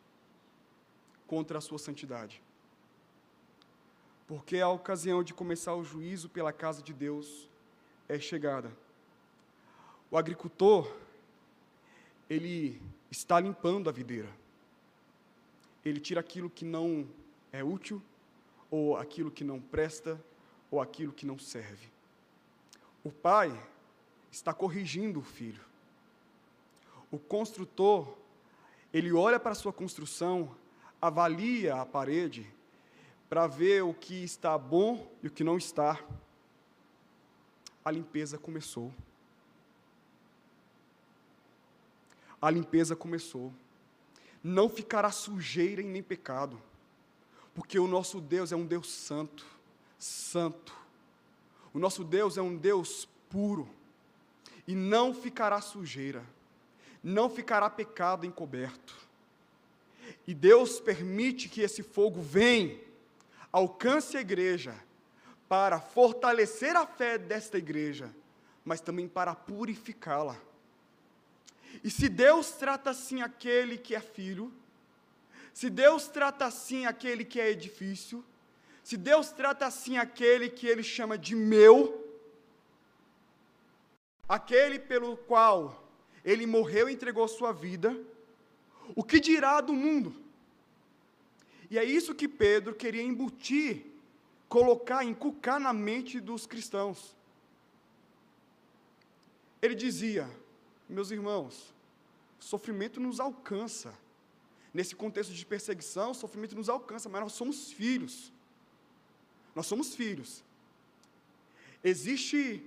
contra 1.27 1.59
a 1.59 1.61
sua 1.61 1.79
santidade. 1.79 2.43
Porque 4.27 4.59
a 4.59 4.69
ocasião 4.69 5.23
de 5.23 5.35
começar 5.35 5.75
o 5.75 5.85
juízo 5.85 6.29
pela 6.29 6.53
casa 6.53 6.83
de 6.83 6.93
Deus 6.93 7.49
é 8.09 8.19
chegada. 8.19 8.71
O 10.11 10.17
agricultor, 10.17 10.93
ele 12.29 12.81
está 13.11 13.41
limpando 13.41 13.89
a 13.89 13.93
videira 13.93 14.41
ele 15.85 16.01
tira 16.01 16.21
aquilo 16.21 16.51
que 16.51 16.65
não 16.65 17.07
é 17.53 17.65
útil, 17.65 18.03
ou 18.71 18.97
aquilo 18.97 19.31
que 19.31 19.45
não 19.45 19.61
presta, 19.61 20.23
ou 20.71 20.81
aquilo 20.81 21.13
que 21.13 21.27
não 21.27 21.39
serve. 21.39 21.89
O 23.03 23.11
pai 23.11 23.51
está 24.31 24.55
corrigindo 24.55 25.21
o 25.21 25.23
filho. 25.23 25.65
O 27.11 27.19
construtor, 27.19 28.17
ele 28.93 29.13
olha 29.13 29.41
para 29.41 29.53
a 29.53 29.57
sua 29.57 29.73
construção, 29.73 30.55
avalia 31.01 31.75
a 31.75 31.87
parede, 31.87 32.47
para 33.29 33.47
ver 33.47 33.83
o 33.83 33.95
que 33.95 34.23
está 34.23 34.57
bom 34.57 35.11
e 35.23 35.27
o 35.27 35.31
que 35.31 35.43
não 35.43 35.57
está. 35.57 35.99
A 37.85 37.91
limpeza 37.91 38.39
começou. 38.39 38.93
A 42.41 42.51
limpeza 42.51 42.95
começou 42.95 43.53
não 44.43 44.69
ficará 44.69 45.11
sujeira 45.11 45.83
e 45.83 45.85
nem 45.85 46.03
pecado, 46.03 46.61
porque 47.55 47.79
o 47.79 47.87
nosso 47.87 48.21
Deus 48.21 48.53
é 48.53 48.57
um 48.57 48.67
Deus 48.67 48.91
santo, 48.91 49.47
santo. 49.99 50.75
O 51.73 51.79
nosso 51.79 52.05
Deus 52.05 52.37
é 52.37 52.43
um 52.43 52.57
Deus 52.57 53.09
puro, 53.29 53.69
e 54.67 54.75
não 54.75 55.15
ficará 55.15 55.61
sujeira, 55.61 56.25
não 57.03 57.31
ficará 57.31 57.71
pecado 57.71 58.27
encoberto. 58.27 58.97
E 60.27 60.35
Deus 60.35 60.81
permite 60.81 61.49
que 61.49 61.61
esse 61.61 61.83
fogo 61.83 62.21
venha, 62.21 62.79
alcance 63.53 64.17
a 64.17 64.21
igreja, 64.21 64.75
para 65.49 65.81
fortalecer 65.81 66.77
a 66.77 66.87
fé 66.87 67.19
desta 67.19 67.59
igreja, 67.59 68.15
mas 68.65 68.81
também 68.81 69.09
para 69.09 69.35
purificá-la 69.35 70.37
e 71.83 71.91
se 71.91 72.09
Deus 72.09 72.51
trata 72.53 72.91
assim 72.91 73.23
aquele 73.23 73.79
que 73.79 73.95
é 73.95 74.01
filho, 74.01 74.53
se 75.53 75.69
Deus 75.69 76.09
trata 76.09 76.45
assim 76.47 76.87
aquele 76.87 77.25
que 77.25 77.41
é 77.41 77.51
edifício, 77.51 78.25
se 78.83 78.97
Deus 78.97 79.31
trata 79.31 79.67
assim 79.67 79.99
aquele 79.99 80.49
que 80.49 80.67
ele 80.67 80.83
chama 80.83 81.17
de 81.19 81.35
meu, 81.35 81.79
aquele 84.29 84.79
pelo 84.79 85.17
qual 85.17 85.89
ele 86.25 86.47
morreu 86.47 86.89
e 86.89 86.93
entregou 86.93 87.27
sua 87.29 87.53
vida, 87.53 87.97
o 88.95 89.05
que 89.05 89.21
dirá 89.21 89.61
do 89.61 89.73
mundo? 89.73 90.15
E 91.71 91.79
é 91.79 91.85
isso 91.85 92.15
que 92.15 92.27
Pedro 92.27 92.75
queria 92.75 93.03
embutir, 93.03 93.87
colocar, 94.49 95.05
encucar 95.05 95.61
na 95.61 95.73
mente 95.73 96.19
dos 96.19 96.47
cristãos. 96.47 97.17
Ele 99.63 99.75
dizia: 99.75 100.29
meus 100.89 101.11
irmãos, 101.13 101.73
sofrimento 102.39 102.99
nos 102.99 103.21
alcança. 103.21 103.97
Nesse 104.73 104.95
contexto 104.95 105.33
de 105.33 105.45
perseguição, 105.45 106.15
sofrimento 106.15 106.55
nos 106.55 106.69
alcança, 106.69 107.09
mas 107.09 107.21
nós 107.21 107.33
somos 107.33 107.73
filhos. 107.73 108.33
Nós 109.55 109.67
somos 109.67 109.95
filhos. 109.95 110.45
Existe 111.83 112.65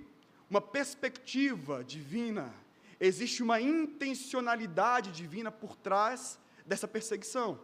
uma 0.50 0.60
perspectiva 0.60 1.82
divina, 1.82 2.54
existe 3.00 3.42
uma 3.42 3.60
intencionalidade 3.60 5.12
divina 5.12 5.50
por 5.50 5.76
trás 5.76 6.38
dessa 6.66 6.86
perseguição, 6.86 7.60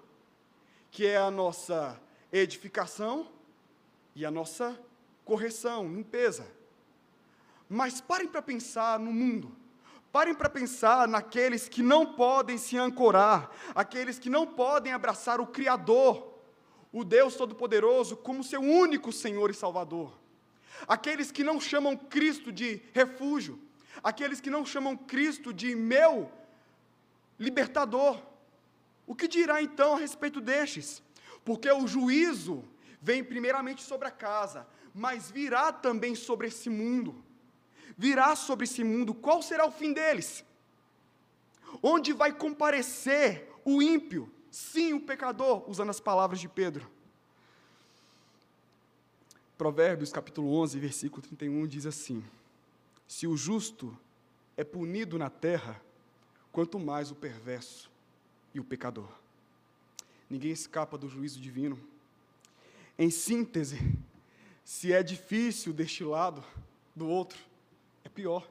que 0.90 1.06
é 1.06 1.16
a 1.16 1.30
nossa 1.30 2.00
edificação 2.32 3.30
e 4.14 4.24
a 4.24 4.30
nossa 4.30 4.80
correção, 5.24 5.92
limpeza. 5.92 6.46
Mas 7.68 8.00
parem 8.00 8.26
para 8.26 8.42
pensar 8.42 8.98
no 8.98 9.12
mundo. 9.12 9.54
Parem 10.12 10.34
para 10.34 10.50
pensar 10.50 11.06
naqueles 11.06 11.68
que 11.68 11.82
não 11.82 12.14
podem 12.14 12.58
se 12.58 12.76
ancorar, 12.76 13.50
aqueles 13.74 14.18
que 14.18 14.28
não 14.28 14.44
podem 14.44 14.92
abraçar 14.92 15.40
o 15.40 15.46
Criador, 15.46 16.40
o 16.92 17.04
Deus 17.04 17.36
Todo-Poderoso, 17.36 18.16
como 18.16 18.42
seu 18.42 18.60
único 18.60 19.12
Senhor 19.12 19.50
e 19.50 19.54
Salvador. 19.54 20.18
Aqueles 20.88 21.30
que 21.30 21.44
não 21.44 21.60
chamam 21.60 21.96
Cristo 21.96 22.50
de 22.50 22.82
refúgio, 22.92 23.60
aqueles 24.02 24.40
que 24.40 24.50
não 24.50 24.66
chamam 24.66 24.96
Cristo 24.96 25.52
de 25.52 25.76
meu 25.76 26.30
libertador. 27.38 28.20
O 29.06 29.14
que 29.14 29.28
dirá 29.28 29.62
então 29.62 29.94
a 29.94 29.98
respeito 29.98 30.40
destes? 30.40 31.00
Porque 31.44 31.70
o 31.70 31.86
juízo 31.86 32.64
vem 33.00 33.22
primeiramente 33.22 33.82
sobre 33.82 34.08
a 34.08 34.10
casa, 34.10 34.66
mas 34.92 35.30
virá 35.30 35.72
também 35.72 36.16
sobre 36.16 36.48
esse 36.48 36.68
mundo 36.68 37.24
virá 38.00 38.34
sobre 38.34 38.64
esse 38.64 38.82
mundo, 38.82 39.12
qual 39.12 39.42
será 39.42 39.66
o 39.66 39.70
fim 39.70 39.92
deles? 39.92 40.42
Onde 41.82 42.14
vai 42.14 42.32
comparecer 42.32 43.46
o 43.62 43.82
ímpio? 43.82 44.32
Sim, 44.50 44.94
o 44.94 45.00
pecador, 45.02 45.68
usando 45.68 45.90
as 45.90 46.00
palavras 46.00 46.40
de 46.40 46.48
Pedro. 46.48 46.90
Provérbios 49.58 50.10
capítulo 50.10 50.50
11, 50.62 50.78
versículo 50.78 51.20
31 51.20 51.66
diz 51.66 51.84
assim: 51.84 52.24
Se 53.06 53.26
o 53.26 53.36
justo 53.36 53.94
é 54.56 54.64
punido 54.64 55.18
na 55.18 55.28
terra, 55.28 55.78
quanto 56.50 56.78
mais 56.78 57.10
o 57.10 57.14
perverso 57.14 57.90
e 58.54 58.60
o 58.60 58.64
pecador. 58.64 59.12
Ninguém 60.30 60.52
escapa 60.52 60.96
do 60.96 61.06
juízo 61.06 61.38
divino. 61.38 61.78
Em 62.98 63.10
síntese, 63.10 63.78
se 64.64 64.90
é 64.90 65.02
difícil 65.02 65.74
deste 65.74 66.02
lado, 66.02 66.42
do 66.96 67.06
outro, 67.06 67.49
é 68.04 68.08
pior. 68.08 68.48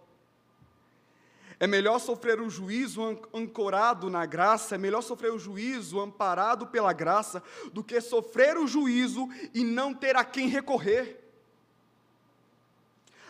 É 1.60 1.68
melhor 1.68 2.00
sofrer 2.00 2.40
o 2.40 2.50
juízo 2.50 3.02
ancorado 3.34 4.10
na 4.10 4.26
graça, 4.26 4.76
é 4.76 4.78
melhor 4.78 5.02
sofrer 5.02 5.34
o 5.34 5.38
juízo 5.38 6.00
amparado 6.00 6.68
pela 6.68 6.94
graça, 6.94 7.44
do 7.74 7.84
que 7.84 8.00
sofrer 8.00 8.58
o 8.58 8.66
juízo 8.66 9.28
e 9.54 9.64
não 9.64 9.94
ter 9.94 10.16
a 10.16 10.24
quem 10.24 10.48
recorrer. 10.48 11.20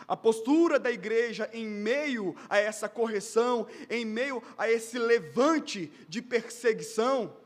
A 0.06 0.16
postura 0.16 0.78
da 0.78 0.92
igreja 0.92 1.50
em 1.52 1.66
meio 1.66 2.36
a 2.48 2.56
essa 2.56 2.88
correção, 2.88 3.66
em 3.88 4.04
meio 4.04 4.42
a 4.56 4.70
esse 4.70 4.96
levante 4.96 5.92
de 6.08 6.22
perseguição, 6.22 7.36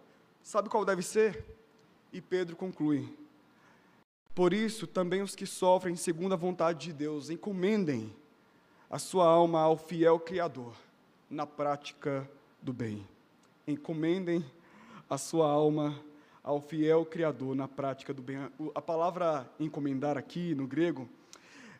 sabe 0.43 0.69
qual 0.69 0.85
deve 0.85 1.03
ser? 1.03 1.45
E 2.13 2.21
Pedro 2.21 2.57
conclui: 2.57 3.09
Por 4.35 4.53
isso, 4.53 4.87
também 4.87 5.23
os 5.23 5.35
que 5.35 5.47
sofrem 5.47 5.97
segundo 5.97 6.35
a 6.35 6.39
vontade 6.39 6.87
de 6.87 6.93
Deus, 6.93 7.31
encomendem 7.31 8.15
a 8.95 8.99
sua 9.01 9.27
alma 9.27 9.61
ao 9.61 9.77
fiel 9.77 10.21
Criador 10.21 10.73
na 11.29 11.45
prática 11.45 12.31
do 12.63 12.73
bem. 12.73 13.05
Encomendem 13.67 14.45
a 15.11 15.19
sua 15.19 15.51
alma 15.51 16.01
ao 16.45 16.61
fiel 16.61 17.05
Criador 17.05 17.57
na 17.57 17.67
prática 17.67 18.15
do 18.15 18.23
bem. 18.23 18.49
A 18.73 18.81
palavra 18.81 19.51
encomendar 19.59 20.17
aqui 20.17 20.55
no 20.55 20.65
grego 20.69 21.09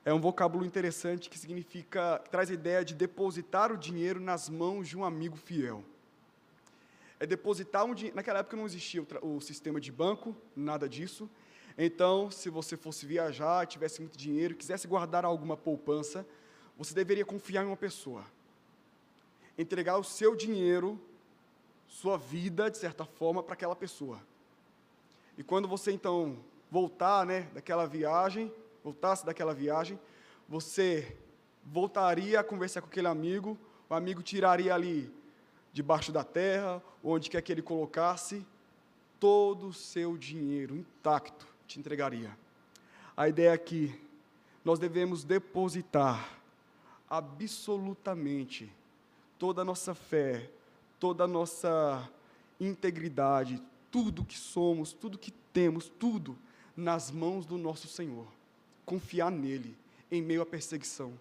é 0.05 0.13
um 0.13 0.19
vocábulo 0.21 0.67
interessante 0.67 1.31
que 1.31 1.39
significa, 1.39 2.21
que 2.25 2.31
traz 2.31 2.51
a 2.51 2.55
ideia 2.55 2.85
de 2.85 2.95
depositar 2.97 3.71
o 3.71 3.77
dinheiro 3.77 4.19
nas 4.19 4.49
mãos 4.49 4.89
de 4.89 4.99
um 4.99 5.05
amigo 5.05 5.37
fiel. 5.37 5.85
É 7.21 7.25
depositar 7.25 7.85
um 7.85 7.95
dinheiro. 7.95 8.17
Naquela 8.17 8.41
época 8.41 8.57
não 8.57 8.67
existia 8.67 9.01
o, 9.23 9.37
o 9.37 9.41
sistema 9.41 9.81
de 9.81 9.93
banco, 9.93 10.35
nada 10.57 10.89
disso. 10.89 11.31
Então, 11.79 12.29
se 12.29 12.51
você 12.51 12.77
fosse 12.77 13.07
viajar, 13.07 13.69
tivesse 13.69 14.01
muito 14.01 14.19
dinheiro, 14.19 14.57
quisesse 14.57 14.89
guardar 14.89 15.25
alguma 15.25 15.57
poupança, 15.57 16.27
você 16.77 16.95
deveria 16.95 17.25
confiar 17.25 17.65
em 17.65 17.67
uma 17.67 17.77
pessoa. 17.77 18.25
Entregar 19.57 19.97
o 19.97 20.05
seu 20.05 20.35
dinheiro, 20.35 21.01
sua 21.87 22.17
vida, 22.17 22.71
de 22.71 22.79
certa 22.79 23.05
forma, 23.05 23.43
para 23.43 23.55
aquela 23.55 23.77
pessoa. 23.77 24.21
E 25.39 25.43
quando 25.43 25.69
você 25.69 25.93
então 25.93 26.39
voltar, 26.71 27.25
né, 27.25 27.43
daquela 27.55 27.87
viagem, 27.87 28.53
voltasse 28.83 29.25
daquela 29.25 29.55
viagem, 29.55 29.99
você 30.49 31.17
voltaria 31.65 32.41
a 32.41 32.45
conversar 32.45 32.81
com 32.81 32.89
aquele 32.89 33.07
amigo, 33.07 33.57
o 33.89 33.95
amigo 33.95 34.23
tiraria 34.23 34.75
ali 34.75 35.13
debaixo 35.73 36.13
da 36.13 36.23
terra, 36.23 36.83
onde 37.03 37.31
quer 37.31 37.43
que 37.43 37.53
ele 37.53 37.63
colocasse, 37.63 38.45
todo 39.19 39.69
o 39.69 39.73
seu 39.73 40.17
dinheiro 40.17 40.77
intacto 40.77 41.47
te 41.67 41.79
entregaria. 41.79 42.37
A 43.17 43.29
ideia 43.29 43.53
é 43.53 43.59
que 43.59 43.99
nós 44.65 44.79
devemos 44.79 45.25
depositar 45.25 46.41
absolutamente 47.17 48.71
toda 49.39 49.63
a 49.63 49.65
nossa 49.65 49.95
fé, 49.95 50.51
toda 50.99 51.25
a 51.25 51.29
nossa 51.29 52.11
integridade, 52.59 53.63
tudo 53.91 54.25
que 54.25 54.39
somos, 54.39 54.93
tudo 54.93 55.19
que 55.19 55.31
temos, 55.53 55.89
tudo 55.89 56.37
nas 56.77 57.11
mãos 57.11 57.47
do 57.47 57.57
nosso 57.57 57.87
Senhor. 57.87 58.27
Confiar 58.85 59.31
nele 59.31 59.77
em 60.11 60.21
meio 60.21 60.43
à 60.43 60.47
perseguição. 60.47 61.13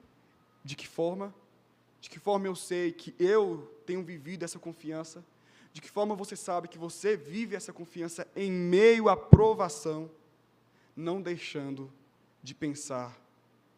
De 0.63 0.75
que 0.75 0.87
forma? 0.87 1.33
De 2.01 2.09
que 2.09 2.19
forma 2.19 2.47
eu 2.47 2.55
sei 2.55 2.91
que 2.91 3.13
eu 3.19 3.71
tenho 3.85 4.03
vivido 4.03 4.43
essa 4.43 4.57
confiança? 4.57 5.23
De 5.71 5.81
que 5.81 5.89
forma 5.89 6.15
você 6.15 6.35
sabe 6.35 6.67
que 6.67 6.77
você 6.77 7.15
vive 7.15 7.55
essa 7.55 7.71
confiança 7.71 8.27
em 8.35 8.51
meio 8.51 9.09
à 9.09 9.17
provação, 9.17 10.09
não 10.95 11.21
deixando 11.21 11.91
de 12.41 12.53
pensar 12.53 13.17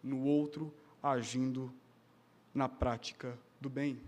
no 0.03 0.24
outro 0.24 0.74
agindo 1.01 1.74
na 2.56 2.70
prática 2.70 3.38
do 3.62 3.70
bem? 3.70 4.01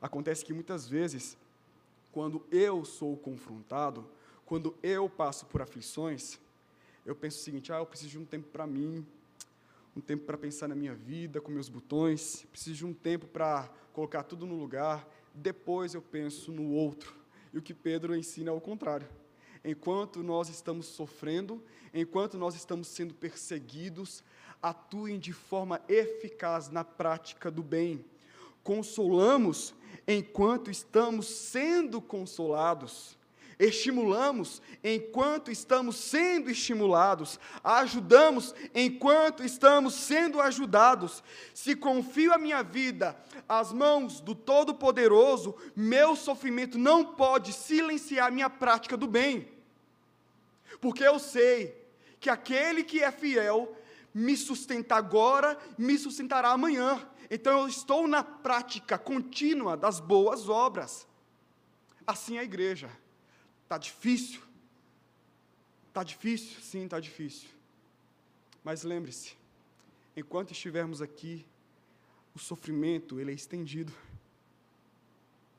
Acontece 0.00 0.44
que 0.44 0.52
muitas 0.52 0.88
vezes, 0.88 1.36
quando 2.10 2.44
eu 2.50 2.84
sou 2.84 3.16
confrontado, 3.16 4.08
quando 4.44 4.74
eu 4.82 5.08
passo 5.08 5.46
por 5.46 5.60
aflições, 5.60 6.38
eu 7.04 7.14
penso 7.14 7.38
o 7.38 7.42
seguinte: 7.42 7.72
ah, 7.72 7.76
eu 7.76 7.86
preciso 7.86 8.10
de 8.10 8.18
um 8.18 8.24
tempo 8.24 8.48
para 8.48 8.66
mim, 8.66 9.06
um 9.94 10.00
tempo 10.00 10.24
para 10.24 10.36
pensar 10.36 10.68
na 10.68 10.74
minha 10.74 10.94
vida, 10.94 11.40
com 11.40 11.50
meus 11.50 11.68
botões, 11.68 12.46
preciso 12.50 12.76
de 12.76 12.86
um 12.86 12.94
tempo 12.94 13.26
para 13.26 13.70
colocar 13.92 14.22
tudo 14.22 14.46
no 14.46 14.54
lugar, 14.54 15.08
depois 15.34 15.94
eu 15.94 16.02
penso 16.02 16.50
no 16.50 16.72
outro. 16.72 17.14
E 17.52 17.58
o 17.58 17.62
que 17.62 17.72
Pedro 17.72 18.14
ensina 18.14 18.50
é 18.50 18.52
o 18.52 18.60
contrário. 18.60 19.08
Enquanto 19.64 20.22
nós 20.22 20.48
estamos 20.48 20.86
sofrendo, 20.86 21.62
enquanto 21.92 22.38
nós 22.38 22.54
estamos 22.54 22.88
sendo 22.88 23.14
perseguidos, 23.14 24.22
atuem 24.62 25.18
de 25.18 25.32
forma 25.32 25.80
eficaz 25.88 26.68
na 26.70 26.84
prática 26.84 27.50
do 27.50 27.62
bem. 27.62 28.04
Consolamos 28.62 29.74
enquanto 30.06 30.70
estamos 30.70 31.26
sendo 31.26 32.00
consolados 32.00 33.16
estimulamos 33.58 34.60
enquanto 34.84 35.50
estamos 35.50 35.96
sendo 35.96 36.50
estimulados, 36.50 37.40
ajudamos 37.64 38.54
enquanto 38.74 39.42
estamos 39.42 39.94
sendo 39.94 40.40
ajudados. 40.40 41.22
Se 41.54 41.74
confio 41.74 42.32
a 42.32 42.38
minha 42.38 42.62
vida 42.62 43.16
às 43.48 43.72
mãos 43.72 44.20
do 44.20 44.34
Todo-Poderoso, 44.34 45.56
meu 45.74 46.14
sofrimento 46.14 46.78
não 46.78 47.14
pode 47.14 47.52
silenciar 47.52 48.30
minha 48.30 48.50
prática 48.50 48.96
do 48.96 49.06
bem, 49.06 49.48
porque 50.80 51.02
eu 51.02 51.18
sei 51.18 51.86
que 52.20 52.28
aquele 52.28 52.84
que 52.84 53.02
é 53.02 53.10
fiel 53.10 53.74
me 54.16 54.34
sustenta 54.34 54.96
agora, 54.96 55.58
me 55.76 55.98
sustentará 55.98 56.48
amanhã. 56.50 57.06
Então 57.30 57.60
eu 57.60 57.68
estou 57.68 58.08
na 58.08 58.24
prática 58.24 58.96
contínua 58.96 59.76
das 59.76 60.00
boas 60.00 60.48
obras. 60.48 61.06
Assim 62.06 62.38
é 62.38 62.40
a 62.40 62.44
igreja. 62.44 62.90
Está 63.64 63.76
difícil? 63.76 64.40
Está 65.88 66.02
difícil? 66.02 66.62
Sim, 66.62 66.84
está 66.84 66.98
difícil. 66.98 67.50
Mas 68.64 68.84
lembre-se, 68.84 69.36
enquanto 70.16 70.52
estivermos 70.52 71.02
aqui, 71.02 71.44
o 72.34 72.38
sofrimento 72.38 73.20
ele 73.20 73.32
é 73.32 73.34
estendido. 73.34 73.92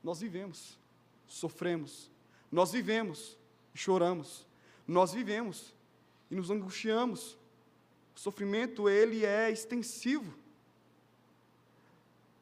Nós 0.03 0.19
vivemos, 0.19 0.79
sofremos, 1.27 2.09
nós 2.51 2.71
vivemos 2.71 3.37
choramos, 3.77 4.47
nós 4.87 5.13
vivemos 5.13 5.75
e 6.31 6.35
nos 6.35 6.49
angustiamos. 6.49 7.37
O 8.17 8.19
sofrimento 8.19 8.89
ele 8.89 9.23
é 9.23 9.51
extensivo. 9.51 10.33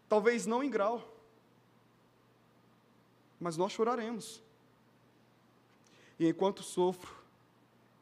Talvez 0.08 0.46
não 0.46 0.64
em 0.64 0.70
grau, 0.70 1.14
mas 3.38 3.58
nós 3.58 3.74
choraremos. 3.74 4.42
E 6.18 6.30
enquanto 6.30 6.64
sofro, 6.64 7.14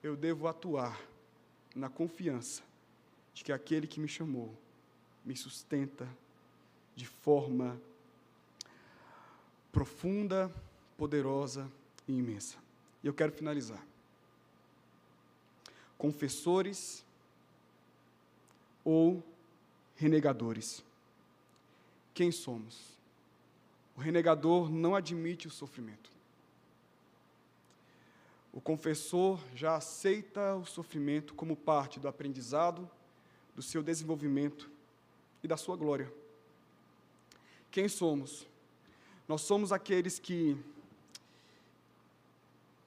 eu 0.03 0.15
devo 0.15 0.47
atuar 0.47 1.01
na 1.73 1.89
confiança 1.89 2.61
de 3.33 3.43
que 3.43 3.51
aquele 3.51 3.87
que 3.87 3.99
me 3.99 4.07
chamou 4.07 4.55
me 5.25 5.35
sustenta 5.35 6.07
de 6.95 7.07
forma 7.07 7.81
profunda, 9.71 10.53
poderosa 10.95 11.67
e 12.07 12.19
imensa. 12.19 12.55
E 13.03 13.07
eu 13.07 13.15
quero 13.15 13.31
finalizar. 13.31 13.83
Confessores 15.97 17.02
ou 18.83 19.23
renegadores. 19.95 20.83
Quem 22.13 22.31
somos? 22.31 22.93
O 23.95 24.01
renegador 24.01 24.69
não 24.69 24.95
admite 24.95 25.47
o 25.47 25.51
sofrimento. 25.51 26.11
O 28.51 28.61
confessor 28.61 29.39
já 29.55 29.75
aceita 29.75 30.55
o 30.55 30.65
sofrimento 30.65 31.33
como 31.33 31.55
parte 31.55 31.99
do 31.99 32.07
aprendizado, 32.07 32.89
do 33.55 33.61
seu 33.61 33.81
desenvolvimento 33.81 34.69
e 35.43 35.47
da 35.47 35.57
sua 35.57 35.75
glória. 35.75 36.11
Quem 37.71 37.87
somos? 37.87 38.45
Nós 39.27 39.41
somos 39.41 39.71
aqueles 39.71 40.19
que 40.19 40.55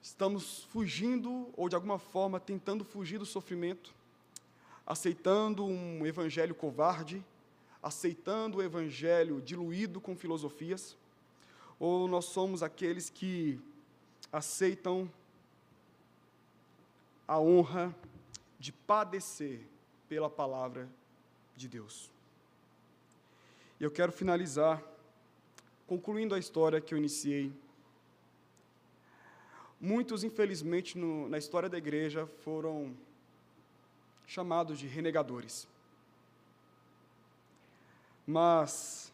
estamos 0.01 0.62
fugindo 0.64 1.51
ou 1.57 1.68
de 1.68 1.74
alguma 1.74 1.99
forma 1.99 2.38
tentando 2.38 2.84
fugir 2.84 3.18
do 3.18 3.26
sofrimento, 3.26 3.92
aceitando 4.87 5.64
um 5.64 6.07
evangelho 6.07 6.55
covarde, 6.55 7.24
aceitando 7.82 8.59
o 8.59 8.62
evangelho 8.62 9.41
diluído 9.41 10.01
com 10.01 10.16
filosofias, 10.16 10.97
ou 11.78 12.07
nós 12.07 12.26
somos 12.26 12.62
aqueles 12.62 13.11
que 13.11 13.61
aceitam 14.32 15.11
a 17.26 17.39
honra 17.41 17.95
de 18.59 18.72
padecer 18.72 19.61
pela 20.09 20.30
palavra 20.30 20.89
de 21.57 21.68
Deus. 21.68 22.11
E 23.80 23.84
eu 23.84 23.91
quero 23.91 24.12
finalizar 24.12 24.82
concluindo 25.87 26.34
a 26.34 26.39
história 26.39 26.80
que 26.80 26.95
eu 26.95 26.99
iniciei. 26.99 27.53
Muitos, 29.80 30.24
infelizmente, 30.24 30.97
no, 30.97 31.28
na 31.28 31.39
história 31.39 31.68
da 31.68 31.76
igreja 31.76 32.26
foram 32.26 32.97
chamados 34.27 34.79
de 34.79 34.87
renegadores. 34.87 35.68
Mas 38.27 39.12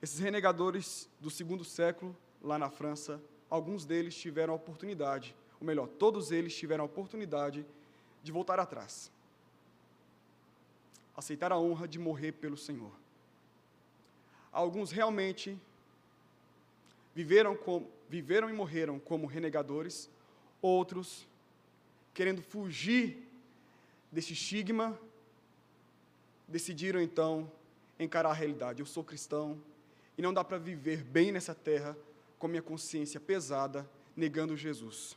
esses 0.00 0.18
renegadores 0.18 1.08
do 1.20 1.30
segundo 1.30 1.64
século, 1.64 2.16
lá 2.40 2.58
na 2.58 2.70
França, 2.70 3.20
alguns 3.50 3.84
deles 3.84 4.14
tiveram 4.14 4.54
a 4.54 4.56
oportunidade 4.56 5.34
ou 5.62 5.66
melhor, 5.66 5.86
todos 5.86 6.32
eles 6.32 6.52
tiveram 6.56 6.82
a 6.82 6.86
oportunidade 6.86 7.64
de 8.20 8.32
voltar 8.32 8.58
atrás. 8.58 9.12
Aceitar 11.16 11.52
a 11.52 11.58
honra 11.58 11.86
de 11.86 12.00
morrer 12.00 12.32
pelo 12.32 12.56
Senhor. 12.56 12.90
Alguns 14.50 14.90
realmente 14.90 15.56
viveram, 17.14 17.56
viveram 18.08 18.50
e 18.50 18.52
morreram 18.52 18.98
como 18.98 19.24
renegadores, 19.24 20.10
outros, 20.60 21.28
querendo 22.12 22.42
fugir 22.42 23.31
desse 24.12 24.34
estigma, 24.34 24.98
decidiram 26.46 27.00
então 27.00 27.50
encarar 27.98 28.30
a 28.30 28.34
realidade. 28.34 28.80
Eu 28.80 28.86
sou 28.86 29.02
cristão 29.02 29.58
e 30.16 30.22
não 30.22 30.34
dá 30.34 30.44
para 30.44 30.58
viver 30.58 31.02
bem 31.02 31.32
nessa 31.32 31.54
terra 31.54 31.96
com 32.38 32.46
minha 32.46 32.62
consciência 32.62 33.18
pesada, 33.18 33.88
negando 34.14 34.56
Jesus. 34.56 35.16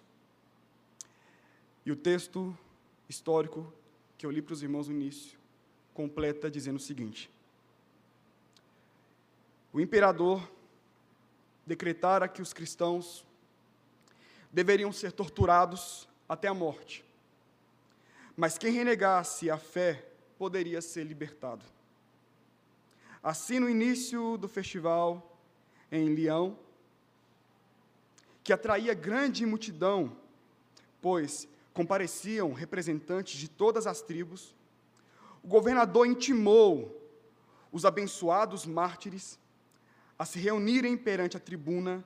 E 1.86 1.92
o 1.92 1.96
texto 1.96 2.58
histórico 3.10 3.72
que 4.18 4.26
eu 4.26 4.32
li 4.32 4.42
para 4.42 4.54
os 4.54 4.64
irmãos 4.64 4.88
no 4.88 4.94
início 4.94 5.38
completa 5.94 6.50
dizendo 6.50 6.78
o 6.78 6.80
seguinte: 6.80 7.30
O 9.74 9.80
imperador 9.82 10.50
decretara 11.66 12.28
que 12.28 12.42
os 12.42 12.54
cristãos 12.54 13.26
deveriam 14.52 14.92
ser 14.92 15.12
torturados 15.12 16.08
até 16.30 16.48
a 16.48 16.54
morte. 16.54 17.04
Mas 18.36 18.58
quem 18.58 18.72
renegasse 18.72 19.50
a 19.50 19.58
fé 19.58 20.06
poderia 20.38 20.82
ser 20.82 21.04
libertado. 21.04 21.64
Assim, 23.24 23.60
no 23.60 23.70
início 23.70 24.38
do 24.38 24.48
festival 24.48 25.40
em 25.92 26.14
Leão, 26.14 26.60
que 28.44 28.54
atraía 28.54 28.94
grande 28.94 29.46
multidão, 29.46 30.16
pois 31.02 31.48
compareciam 31.74 32.54
representantes 32.54 33.40
de 33.40 33.48
todas 33.48 33.88
as 33.88 34.02
tribos, 34.02 34.56
o 35.44 35.48
governador 35.48 36.06
intimou 36.06 37.02
os 37.72 37.86
abençoados 37.86 38.66
mártires 38.66 39.40
a 40.18 40.26
se 40.26 40.40
reunirem 40.40 40.96
perante 40.96 41.36
a 41.36 41.40
tribuna 41.40 42.04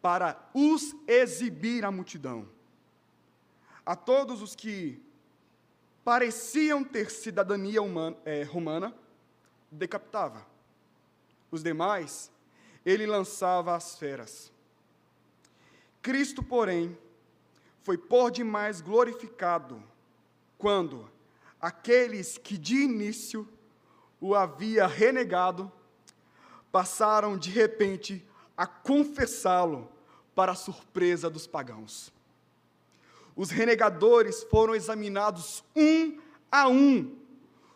para 0.00 0.50
os 0.54 0.94
exibir 1.06 1.84
à 1.84 1.90
multidão. 1.90 2.48
A 3.84 3.96
todos 3.96 4.42
os 4.42 4.54
que 4.54 5.00
pareciam 6.04 6.82
ter 6.82 7.10
cidadania 7.10 7.82
humana, 7.82 8.16
é, 8.24 8.42
romana, 8.42 8.94
decapitava. 9.70 10.46
Os 11.50 11.62
demais, 11.62 12.30
ele 12.84 13.06
lançava 13.06 13.74
às 13.76 13.98
feras. 13.98 14.52
Cristo, 16.00 16.42
porém, 16.42 16.96
foi 17.82 17.96
por 17.96 18.30
demais 18.30 18.80
glorificado 18.80 19.82
quando 20.58 21.10
aqueles 21.60 22.38
que 22.38 22.58
de 22.58 22.76
início 22.76 23.48
o 24.20 24.34
havia 24.34 24.86
renegado 24.86 25.70
passaram 26.70 27.36
de 27.36 27.50
repente 27.50 28.26
a 28.56 28.66
confessá-lo 28.66 29.90
para 30.34 30.52
a 30.52 30.56
surpresa 30.56 31.28
dos 31.28 31.46
pagãos. 31.46 32.12
Os 33.34 33.50
renegadores 33.50 34.42
foram 34.44 34.74
examinados 34.74 35.64
um 35.74 36.20
a 36.50 36.68
um, 36.68 37.18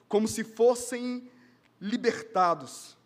como 0.09 0.29
se 0.29 0.45
fossem 0.45 1.31
libertados, 1.81 2.97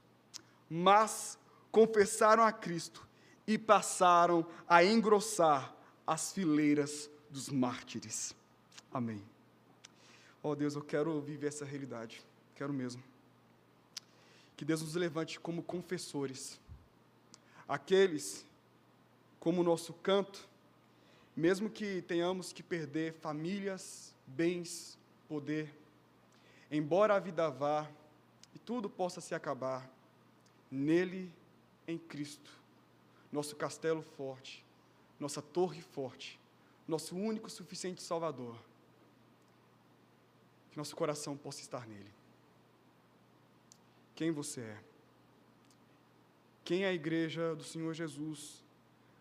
mas 0.68 1.38
confessaram 1.70 2.42
a 2.42 2.52
Cristo 2.52 3.06
e 3.46 3.56
passaram 3.56 4.46
a 4.68 4.84
engrossar 4.84 5.74
as 6.06 6.32
fileiras 6.32 7.08
dos 7.30 7.48
mártires. 7.48 8.34
Amém. 8.92 9.22
Oh 10.42 10.56
Deus, 10.56 10.74
eu 10.74 10.82
quero 10.82 11.20
viver 11.20 11.48
essa 11.48 11.64
realidade, 11.64 12.24
quero 12.56 12.72
mesmo. 12.72 13.02
Que 14.56 14.64
Deus 14.64 14.82
nos 14.82 14.94
levante 14.94 15.38
como 15.38 15.62
confessores, 15.62 16.60
aqueles, 17.68 18.44
como 19.38 19.60
o 19.60 19.64
nosso 19.64 19.92
canto, 19.94 20.48
mesmo 21.36 21.70
que 21.70 22.02
tenhamos 22.02 22.52
que 22.52 22.62
perder 22.62 23.14
famílias, 23.14 24.14
bens, 24.26 24.98
poder, 25.28 25.74
embora 26.70 27.14
a 27.14 27.18
vida 27.18 27.48
vá 27.50 27.88
e 28.54 28.58
tudo 28.58 28.90
possa 28.90 29.20
se 29.20 29.34
acabar, 29.34 29.88
nele, 30.70 31.32
em 31.86 31.98
Cristo, 31.98 32.50
nosso 33.32 33.56
castelo 33.56 34.02
forte, 34.02 34.64
nossa 35.18 35.42
torre 35.42 35.80
forte, 35.80 36.38
nosso 36.86 37.16
único 37.16 37.50
suficiente 37.50 38.02
Salvador, 38.02 38.56
que 40.70 40.76
nosso 40.76 40.94
coração 40.94 41.36
possa 41.36 41.60
estar 41.60 41.86
nele. 41.86 42.10
Quem 44.14 44.30
você 44.30 44.60
é? 44.60 44.78
Quem 46.64 46.84
é 46.84 46.88
a 46.88 46.92
igreja 46.92 47.54
do 47.56 47.64
Senhor 47.64 47.92
Jesus 47.94 48.62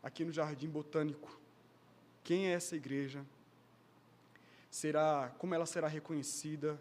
aqui 0.04 0.24
no 0.24 0.32
Jardim 0.32 0.70
Botânico? 0.70 1.39
Quem 2.24 2.48
é 2.48 2.52
essa 2.52 2.76
igreja, 2.76 3.26
será, 4.70 5.34
como 5.38 5.56
ela 5.56 5.66
será 5.66 5.88
reconhecida 5.88 6.80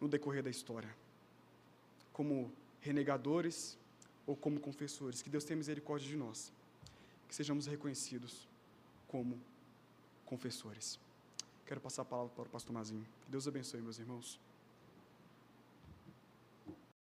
no 0.00 0.08
decorrer 0.08 0.42
da 0.42 0.50
história. 0.50 0.94
Como 2.12 2.52
renegadores 2.80 3.78
ou 4.26 4.36
como 4.36 4.60
confessores. 4.60 5.22
Que 5.22 5.30
Deus 5.30 5.44
tenha 5.44 5.56
misericórdia 5.56 6.08
de 6.08 6.16
nós. 6.16 6.52
Que 7.28 7.34
sejamos 7.34 7.66
reconhecidos 7.66 8.48
como 9.08 9.38
confessores. 10.24 10.98
Quero 11.66 11.80
passar 11.80 12.02
a 12.02 12.04
palavra 12.04 12.32
para 12.34 12.44
o 12.44 12.50
pastor 12.50 12.72
Mazinho. 12.72 13.06
Que 13.24 13.30
Deus 13.30 13.46
abençoe, 13.46 13.80
meus 13.80 13.98
irmãos. 13.98 14.38